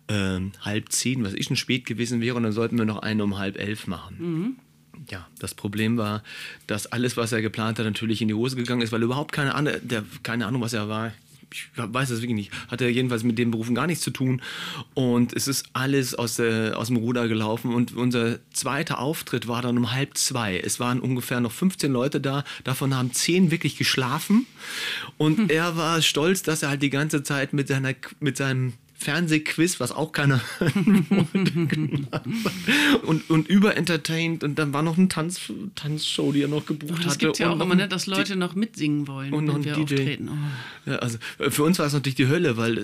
äh, 0.07 0.39
halb 0.61 0.91
zehn, 0.91 1.23
was 1.23 1.33
ich 1.33 1.47
schon 1.47 1.55
spät 1.55 1.85
gewesen 1.85 2.21
wäre. 2.21 2.35
Und 2.35 2.43
dann 2.43 2.53
sollten 2.53 2.77
wir 2.77 2.85
noch 2.85 2.99
einen 2.99 3.21
um 3.21 3.39
halb 3.39 3.57
elf 3.57 3.87
machen. 3.87 4.17
Mhm. 4.19 4.55
Ja, 5.09 5.27
das 5.39 5.55
Problem 5.55 5.97
war, 5.97 6.23
dass 6.67 6.85
alles, 6.85 7.17
was 7.17 7.31
er 7.31 7.41
geplant 7.41 7.79
hat, 7.79 7.85
natürlich 7.85 8.21
in 8.21 8.27
die 8.27 8.35
Hose 8.35 8.55
gegangen 8.55 8.81
ist, 8.81 8.91
weil 8.91 9.01
überhaupt 9.01 9.31
keine 9.31 9.55
Ahnung, 9.55 9.73
der, 9.81 10.03
keine 10.21 10.45
Ahnung 10.45 10.61
was 10.61 10.73
er 10.73 10.87
war 10.87 11.11
ich 11.53 11.69
weiß 11.75 12.09
das 12.09 12.21
wirklich 12.21 12.35
nicht, 12.35 12.51
hatte 12.67 12.87
jedenfalls 12.87 13.23
mit 13.23 13.37
den 13.37 13.51
Berufen 13.51 13.75
gar 13.75 13.87
nichts 13.87 14.03
zu 14.03 14.11
tun. 14.11 14.41
Und 14.93 15.33
es 15.33 15.47
ist 15.47 15.65
alles 15.73 16.15
aus, 16.15 16.37
der, 16.37 16.77
aus 16.77 16.87
dem 16.87 16.97
Ruder 16.97 17.27
gelaufen. 17.27 17.73
Und 17.73 17.95
unser 17.95 18.39
zweiter 18.51 18.99
Auftritt 18.99 19.47
war 19.47 19.61
dann 19.61 19.77
um 19.77 19.91
halb 19.91 20.17
zwei. 20.17 20.59
Es 20.59 20.79
waren 20.79 20.99
ungefähr 20.99 21.39
noch 21.39 21.51
15 21.51 21.91
Leute 21.91 22.19
da. 22.19 22.43
Davon 22.63 22.95
haben 22.95 23.13
10 23.13 23.51
wirklich 23.51 23.77
geschlafen. 23.77 24.47
Und 25.17 25.37
hm. 25.37 25.49
er 25.49 25.77
war 25.77 26.01
stolz, 26.01 26.41
dass 26.41 26.63
er 26.63 26.69
halt 26.69 26.81
die 26.81 26.89
ganze 26.89 27.23
Zeit 27.23 27.53
mit, 27.53 27.67
seiner, 27.67 27.93
mit 28.19 28.37
seinem 28.37 28.73
Fernsehquiz, 29.03 29.79
was 29.79 29.91
auch 29.91 30.11
keiner 30.11 30.41
und, 33.03 33.29
und 33.29 33.47
überentertained 33.47 34.43
und 34.43 34.55
dann 34.55 34.73
war 34.73 34.81
noch 34.81 34.97
eine 34.97 35.09
Tanz, 35.09 35.41
Tanzshow, 35.75 36.31
die 36.31 36.41
er 36.41 36.47
noch 36.47 36.65
gebucht 36.65 36.93
oh, 36.93 37.03
das 37.03 37.13
hatte. 37.13 37.27
Das 37.27 37.37
ja 37.39 37.51
auch 37.51 37.59
immer, 37.59 37.75
ne, 37.75 37.87
dass 37.87 38.07
Leute 38.07 38.35
noch 38.35 38.55
mitsingen 38.55 39.07
wollen, 39.07 39.33
und 39.33 39.47
wenn 39.47 39.63
wir 39.65 39.73
DJ. 39.73 39.81
auftreten. 39.81 40.29
Oh. 40.29 40.89
Ja, 40.89 40.95
also 40.97 41.17
für 41.37 41.63
uns 41.63 41.79
war 41.79 41.85
es 41.85 41.93
natürlich 41.93 42.15
die 42.15 42.27
Hölle, 42.27 42.57
weil 42.57 42.75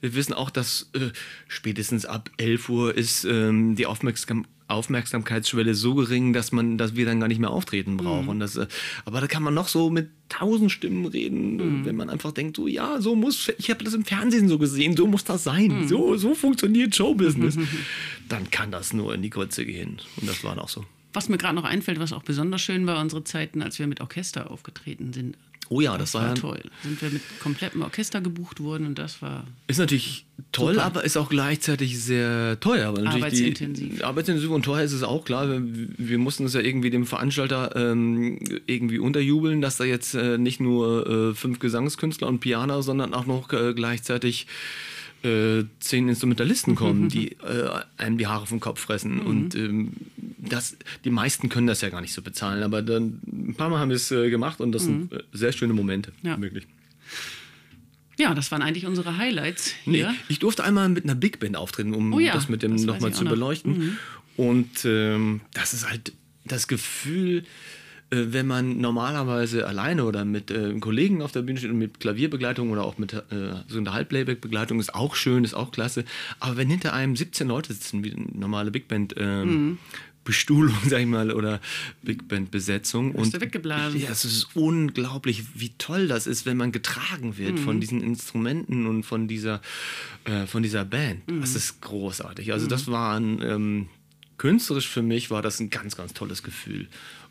wir 0.00 0.14
wissen 0.14 0.32
auch, 0.32 0.50
dass 0.50 0.90
äh, 0.94 1.10
spätestens 1.46 2.06
ab 2.06 2.30
11 2.38 2.68
Uhr 2.68 2.94
ist 2.96 3.24
ähm, 3.24 3.76
die 3.76 3.86
Aufmerksamkeit 3.86 4.48
Aufmerksamkeitsschwelle 4.68 5.74
so 5.74 5.94
gering, 5.94 6.32
dass 6.32 6.52
man, 6.52 6.78
dass 6.78 6.94
wir 6.94 7.06
dann 7.06 7.20
gar 7.20 7.28
nicht 7.28 7.40
mehr 7.40 7.50
auftreten 7.50 7.96
brauchen. 7.96 8.24
Mhm. 8.24 8.28
Und 8.28 8.40
das, 8.40 8.56
äh, 8.56 8.66
aber 9.04 9.20
da 9.20 9.26
kann 9.26 9.42
man 9.42 9.54
noch 9.54 9.68
so 9.68 9.90
mit 9.90 10.10
tausend 10.28 10.70
Stimmen 10.70 11.06
reden, 11.06 11.56
mhm. 11.56 11.84
wenn 11.84 11.96
man 11.96 12.10
einfach 12.10 12.32
denkt, 12.32 12.56
so 12.56 12.66
ja, 12.66 13.00
so 13.00 13.16
muss, 13.16 13.50
ich 13.58 13.70
habe 13.70 13.82
das 13.82 13.94
im 13.94 14.04
Fernsehen 14.04 14.48
so 14.48 14.58
gesehen, 14.58 14.96
so 14.96 15.06
muss 15.06 15.24
das 15.24 15.44
sein, 15.44 15.82
mhm. 15.82 15.88
so, 15.88 16.16
so 16.16 16.34
funktioniert 16.34 16.94
Showbusiness. 16.94 17.58
Dann 18.28 18.50
kann 18.50 18.70
das 18.70 18.92
nur 18.92 19.14
in 19.14 19.22
die 19.22 19.30
Grütze 19.30 19.64
gehen. 19.64 20.00
Und 20.20 20.28
das 20.28 20.44
war 20.44 20.56
auch 20.62 20.68
so. 20.68 20.84
Was 21.14 21.30
mir 21.30 21.38
gerade 21.38 21.54
noch 21.54 21.64
einfällt, 21.64 21.98
was 21.98 22.12
auch 22.12 22.22
besonders 22.22 22.60
schön 22.60 22.86
war, 22.86 23.00
unsere 23.00 23.24
Zeiten, 23.24 23.62
als 23.62 23.78
wir 23.78 23.86
mit 23.86 24.02
Orchester 24.02 24.50
aufgetreten 24.50 25.14
sind. 25.14 25.36
Oh 25.70 25.80
ja, 25.80 25.98
das, 25.98 26.12
das 26.12 26.22
war, 26.22 26.28
war 26.28 26.34
toll. 26.34 26.60
Sind 26.82 27.02
wir 27.02 27.10
mit 27.10 27.22
komplettem 27.40 27.82
Orchester 27.82 28.20
gebucht 28.20 28.60
worden 28.60 28.86
und 28.86 28.98
das 28.98 29.20
war. 29.20 29.44
Ist 29.66 29.78
natürlich 29.78 30.24
toll, 30.52 30.74
super. 30.74 30.86
aber 30.86 31.04
ist 31.04 31.16
auch 31.16 31.28
gleichzeitig 31.28 32.02
sehr 32.02 32.58
teuer. 32.60 32.96
Weil 32.96 33.06
arbeitsintensiv. 33.06 33.96
Die, 33.96 34.04
arbeitsintensiv 34.04 34.50
und 34.50 34.64
teuer 34.64 34.82
ist 34.82 34.92
es 34.92 35.02
auch 35.02 35.24
klar. 35.24 35.48
Wir, 35.48 35.62
wir 35.62 36.18
mussten 36.18 36.44
es 36.46 36.54
ja 36.54 36.60
irgendwie 36.60 36.90
dem 36.90 37.04
Veranstalter 37.04 37.76
ähm, 37.76 38.38
irgendwie 38.66 38.98
unterjubeln, 38.98 39.60
dass 39.60 39.76
da 39.76 39.84
jetzt 39.84 40.14
äh, 40.14 40.38
nicht 40.38 40.60
nur 40.60 41.06
äh, 41.06 41.34
fünf 41.34 41.58
Gesangskünstler 41.58 42.28
und 42.28 42.40
Pianer, 42.40 42.82
sondern 42.82 43.12
auch 43.12 43.26
noch 43.26 43.52
äh, 43.52 43.74
gleichzeitig 43.74 44.46
äh, 45.22 45.64
zehn 45.80 46.08
Instrumentalisten 46.08 46.74
kommen, 46.74 47.08
die 47.10 47.32
äh, 47.32 47.68
einem 47.96 48.18
die 48.18 48.26
Haare 48.26 48.46
vom 48.46 48.60
Kopf 48.60 48.80
fressen. 48.80 49.16
Mhm. 49.16 49.26
Und 49.26 49.54
ähm, 49.54 49.92
das, 50.48 50.76
die 51.04 51.10
meisten 51.10 51.48
können 51.48 51.66
das 51.66 51.80
ja 51.80 51.88
gar 51.88 52.00
nicht 52.00 52.12
so 52.12 52.22
bezahlen, 52.22 52.62
aber 52.62 52.82
dann 52.82 53.20
ein 53.26 53.54
paar 53.56 53.68
Mal 53.68 53.78
haben 53.78 53.90
wir 53.90 53.96
es 53.96 54.10
äh, 54.10 54.30
gemacht 54.30 54.60
und 54.60 54.72
das 54.72 54.84
mhm. 54.84 55.08
sind 55.08 55.12
äh, 55.12 55.22
sehr 55.32 55.52
schöne 55.52 55.72
Momente, 55.72 56.12
ja. 56.22 56.40
wirklich. 56.40 56.66
Ja, 58.18 58.34
das 58.34 58.50
waren 58.50 58.62
eigentlich 58.62 58.84
unsere 58.84 59.16
Highlights. 59.16 59.74
Hier. 59.84 60.10
Nee, 60.10 60.16
ich 60.28 60.40
durfte 60.40 60.64
einmal 60.64 60.88
mit 60.88 61.04
einer 61.04 61.14
Big 61.14 61.38
Band 61.38 61.56
auftreten, 61.56 61.94
um 61.94 62.12
oh 62.12 62.18
ja, 62.18 62.32
das 62.34 62.48
mit 62.48 62.62
dem 62.62 62.74
nochmal 62.74 63.12
zu 63.12 63.24
beleuchten. 63.24 63.78
Mhm. 63.78 63.98
Und 64.36 64.84
ähm, 64.84 65.40
das 65.54 65.72
ist 65.72 65.88
halt 65.88 66.12
das 66.44 66.66
Gefühl, 66.66 67.44
äh, 68.10 68.26
wenn 68.28 68.46
man 68.46 68.78
normalerweise 68.78 69.66
alleine 69.66 70.04
oder 70.04 70.24
mit 70.24 70.50
äh, 70.50 70.78
Kollegen 70.80 71.22
auf 71.22 71.32
der 71.32 71.42
Bühne 71.42 71.58
steht 71.58 71.70
und 71.70 71.78
mit 71.78 72.00
Klavierbegleitung 72.00 72.70
oder 72.70 72.84
auch 72.84 72.98
mit 72.98 73.12
äh, 73.12 73.20
so 73.66 73.78
einer 73.78 73.92
Halbplayback-Begleitung 73.92 74.80
ist 74.80 74.94
auch 74.94 75.14
schön, 75.14 75.44
ist 75.44 75.54
auch 75.54 75.70
klasse. 75.70 76.04
Aber 76.40 76.56
wenn 76.56 76.68
hinter 76.68 76.94
einem 76.94 77.16
17 77.16 77.46
Leute 77.46 77.72
sitzen, 77.72 78.02
wie 78.02 78.12
eine 78.12 78.26
normale 78.32 78.70
Big 78.70 78.88
Band, 78.88 79.14
ähm, 79.18 79.48
mhm. 79.48 79.78
Bestuhlung, 80.28 80.76
sag 80.86 81.00
ich 81.00 81.06
mal, 81.06 81.32
oder 81.32 81.58
Big 82.02 82.28
Band 82.28 82.50
Besetzung. 82.50 83.12
Und 83.12 83.32
du 83.32 83.40
weggeblasen. 83.40 83.98
Ja, 83.98 84.10
es 84.10 84.26
ist 84.26 84.54
unglaublich, 84.54 85.44
wie 85.54 85.70
toll 85.78 86.06
das 86.06 86.26
ist, 86.26 86.44
wenn 86.44 86.58
man 86.58 86.70
getragen 86.70 87.38
wird 87.38 87.54
mhm. 87.54 87.58
von 87.58 87.80
diesen 87.80 88.02
Instrumenten 88.02 88.86
und 88.86 89.04
von 89.04 89.26
dieser, 89.26 89.62
äh, 90.24 90.44
von 90.44 90.62
dieser 90.62 90.84
Band. 90.84 91.26
Mhm. 91.26 91.40
Das 91.40 91.54
ist 91.54 91.80
großartig. 91.80 92.52
Also 92.52 92.66
mhm. 92.66 92.68
das 92.68 92.88
war 92.88 93.18
ein, 93.18 93.40
ähm, 93.40 93.88
künstlerisch 94.36 94.86
für 94.86 95.02
mich 95.02 95.30
war 95.30 95.40
das 95.40 95.60
ein 95.60 95.70
ganz, 95.70 95.96
ganz 95.96 96.12
tolles 96.12 96.42
Gefühl 96.42 96.88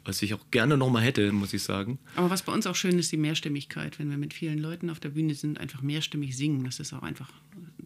was 0.07 0.21
ich 0.21 0.33
auch 0.33 0.39
gerne 0.51 0.77
nochmal 0.77 1.03
hätte, 1.03 1.33
muss 1.33 1.53
ich 1.53 1.63
sagen. 1.63 1.99
Aber 2.15 2.29
was 2.29 2.41
bei 2.41 2.53
uns 2.53 2.65
auch 2.65 2.75
schön 2.75 2.97
ist, 2.97 3.11
die 3.11 3.17
Mehrstimmigkeit. 3.17 3.99
Wenn 3.99 4.09
wir 4.09 4.17
mit 4.17 4.33
vielen 4.33 4.57
Leuten 4.57 4.89
auf 4.89 5.01
der 5.01 5.09
Bühne 5.09 5.35
sind, 5.35 5.59
einfach 5.59 5.81
mehrstimmig 5.81 6.35
singen, 6.37 6.63
das 6.63 6.79
ist 6.79 6.93
auch 6.93 7.03
einfach 7.03 7.29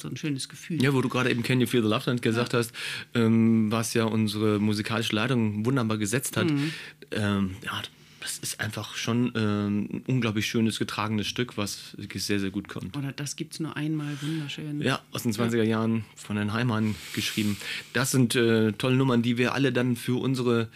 so 0.01 0.07
ein 0.07 0.17
schönes 0.17 0.49
Gefühl. 0.49 0.83
Ja, 0.83 0.93
wo 0.93 1.01
du 1.01 1.09
gerade 1.09 1.29
eben 1.29 1.43
Can 1.43 1.61
You 1.61 1.67
Feel 1.67 1.81
the 1.81 1.89
Love 1.89 2.03
Land 2.07 2.21
gesagt 2.21 2.53
ja. 2.53 2.59
hast, 2.59 2.73
ähm, 3.13 3.71
was 3.71 3.93
ja 3.93 4.05
unsere 4.05 4.59
musikalische 4.59 5.15
Leitung 5.15 5.65
wunderbar 5.65 5.97
gesetzt 5.97 6.37
hat. 6.37 6.49
Mhm. 6.49 6.73
Ähm, 7.11 7.55
ja, 7.63 7.81
das 8.21 8.37
ist 8.37 8.59
einfach 8.59 8.95
schon 8.95 9.31
ähm, 9.35 9.89
ein 9.91 10.03
unglaublich 10.07 10.45
schönes, 10.45 10.77
getragenes 10.77 11.27
Stück, 11.27 11.57
was 11.57 11.97
wirklich 11.97 12.23
sehr, 12.23 12.39
sehr 12.39 12.51
gut 12.51 12.67
kommt. 12.67 12.95
Oder 12.95 13.11
das 13.11 13.35
gibt 13.35 13.53
es 13.53 13.59
nur 13.59 13.75
einmal, 13.75 14.15
wunderschön. 14.21 14.81
Ja, 14.81 15.01
aus 15.11 15.23
den 15.23 15.33
20er 15.33 15.63
Jahren 15.63 16.05
von 16.15 16.35
den 16.35 16.53
Heimann 16.53 16.95
geschrieben. 17.13 17.57
Das 17.93 18.11
sind 18.11 18.35
äh, 18.35 18.73
tolle 18.73 18.95
Nummern, 18.95 19.23
die 19.23 19.37
wir 19.37 19.53
alle 19.53 19.73
dann 19.73 19.95
für 19.95 20.21
unsere 20.21 20.69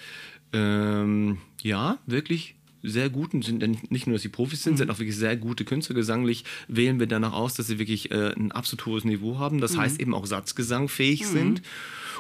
ähm, 0.53 1.37
ja, 1.61 1.99
wirklich 2.07 2.55
sehr 2.85 3.09
guten, 3.09 3.41
sind 3.41 3.91
nicht 3.91 4.07
nur, 4.07 4.15
dass 4.15 4.21
sie 4.21 4.29
Profis 4.29 4.63
sind, 4.63 4.73
mhm. 4.73 4.77
sind 4.77 4.91
auch 4.91 4.99
wirklich 4.99 5.17
sehr 5.17 5.35
gute 5.37 5.65
Künstler. 5.65 5.95
Gesanglich 5.95 6.43
wählen 6.67 6.99
wir 6.99 7.07
danach 7.07 7.33
aus, 7.33 7.53
dass 7.53 7.67
sie 7.67 7.79
wirklich 7.79 8.11
äh, 8.11 8.33
ein 8.35 8.51
absolut 8.51 8.85
hohes 8.85 9.03
Niveau 9.03 9.39
haben. 9.39 9.61
Das 9.61 9.73
mhm. 9.73 9.81
heißt 9.81 9.99
eben 9.99 10.13
auch 10.13 10.25
satzgesangfähig 10.25 11.21
mhm. 11.23 11.27
sind. 11.27 11.61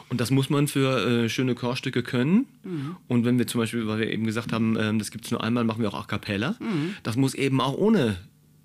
Und 0.09 0.21
das 0.21 0.29
muss 0.29 0.49
man 0.49 0.67
für 0.67 1.25
äh, 1.25 1.29
schöne 1.29 1.55
Chorstücke 1.55 2.03
können. 2.03 2.45
Mhm. 2.63 2.95
Und 3.07 3.25
wenn 3.25 3.39
wir 3.39 3.47
zum 3.47 3.61
Beispiel, 3.61 3.87
weil 3.87 3.99
wir 3.99 4.11
eben 4.11 4.25
gesagt 4.25 4.53
haben, 4.53 4.75
äh, 4.75 4.95
das 4.97 5.11
gibt 5.11 5.25
es 5.25 5.31
nur 5.31 5.43
einmal, 5.43 5.63
machen 5.63 5.81
wir 5.81 5.89
auch 5.89 5.99
a 5.99 6.03
cappella. 6.03 6.55
Mhm. 6.59 6.95
Das 7.03 7.15
muss 7.15 7.33
eben 7.33 7.59
auch 7.59 7.75
ohne 7.75 8.17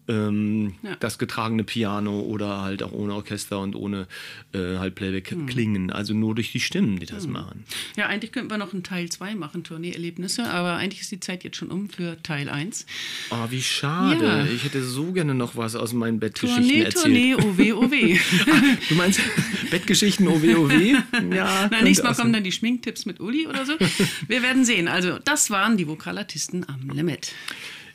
ähm, 0.08 0.74
ja. 0.82 0.96
das 0.96 1.18
getragene 1.18 1.64
Piano 1.64 2.20
oder 2.20 2.62
halt 2.62 2.82
auch 2.82 2.92
ohne 2.92 3.14
Orchester 3.14 3.60
und 3.60 3.74
ohne 3.76 4.06
äh, 4.52 4.78
halt 4.78 4.94
Playback 4.94 5.32
mhm. 5.32 5.46
klingen. 5.46 5.90
Also 5.90 6.14
nur 6.14 6.34
durch 6.34 6.52
die 6.52 6.60
Stimmen, 6.60 6.98
die 6.98 7.06
das 7.06 7.26
mhm. 7.26 7.32
machen. 7.32 7.64
Ja, 7.96 8.06
eigentlich 8.06 8.32
könnten 8.32 8.50
wir 8.50 8.58
noch 8.58 8.72
einen 8.72 8.82
Teil 8.82 9.08
2 9.08 9.34
machen, 9.34 9.64
Tourneeerlebnisse, 9.64 10.50
aber 10.50 10.74
eigentlich 10.76 11.02
ist 11.02 11.12
die 11.12 11.20
Zeit 11.20 11.44
jetzt 11.44 11.56
schon 11.56 11.70
um 11.70 11.88
für 11.88 12.20
Teil 12.22 12.48
1. 12.48 12.86
Oh, 13.30 13.34
ah, 13.34 13.46
wie 13.50 13.62
schade. 13.62 14.24
Ja. 14.24 14.44
Ich 14.46 14.64
hätte 14.64 14.82
so 14.82 15.12
gerne 15.12 15.34
noch 15.34 15.56
was 15.56 15.76
aus 15.76 15.92
meinen 15.92 16.20
Bettgeschichten 16.20 16.64
Tournee, 16.64 16.82
erzählt. 16.82 17.36
Tournee, 17.36 17.74
OW, 17.74 17.84
OW. 17.84 18.20
du 18.88 18.94
meinst 18.94 19.20
Bettgeschichten, 19.70 20.26
OW, 20.28 20.44
OW? 20.56 20.70
Ja. 21.30 21.68
Na, 21.70 21.82
nächstes 21.82 22.04
Mal 22.04 22.14
kommen 22.14 22.32
dann 22.32 22.44
die 22.44 22.52
Schminktipps 22.52 23.06
mit 23.06 23.20
Uli 23.20 23.46
oder 23.46 23.64
so. 23.64 23.74
Wir 24.26 24.42
werden 24.42 24.64
sehen. 24.64 24.88
Also, 24.88 25.18
das 25.18 25.50
waren 25.50 25.76
die 25.76 25.86
Vokalartisten 25.86 26.68
am 26.68 26.90
Limit. 26.90 27.32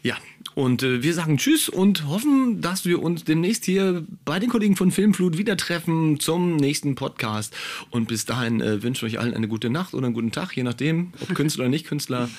Ja, 0.03 0.15
und 0.55 0.83
äh, 0.83 1.03
wir 1.03 1.13
sagen 1.13 1.37
Tschüss 1.37 1.67
und 1.67 2.07
hoffen, 2.07 2.61
dass 2.61 2.85
wir 2.85 3.03
uns 3.03 3.25
demnächst 3.25 3.65
hier 3.65 4.05
bei 4.23 4.39
den 4.39 4.49
Kollegen 4.49 4.77
von 4.77 4.89
Filmflut 4.89 5.37
wieder 5.37 5.57
treffen 5.57 6.17
zum 6.19 6.55
nächsten 6.55 6.95
Podcast. 6.95 7.53
Und 7.89 8.07
bis 8.07 8.23
dahin 8.25 8.61
äh, 8.61 8.81
wünsche 8.81 9.05
ich 9.05 9.13
euch 9.13 9.19
allen 9.19 9.33
eine 9.33 9.49
gute 9.49 9.69
Nacht 9.69 9.93
oder 9.93 10.05
einen 10.05 10.15
guten 10.15 10.31
Tag, 10.31 10.55
je 10.55 10.63
nachdem, 10.63 11.11
ob 11.19 11.35
Künstler 11.35 11.63
oder 11.63 11.69
nicht 11.69 11.87
Künstler. 11.87 12.29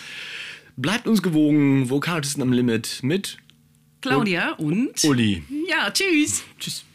Bleibt 0.78 1.06
uns 1.06 1.22
gewogen, 1.22 1.90
Vokalisten 1.90 2.42
am 2.42 2.52
Limit 2.52 3.00
mit 3.02 3.36
Claudia 4.00 4.52
und 4.52 5.04
Uli. 5.04 5.42
Ja, 5.68 5.90
tschüss. 5.90 6.42
Tschüss. 6.58 6.85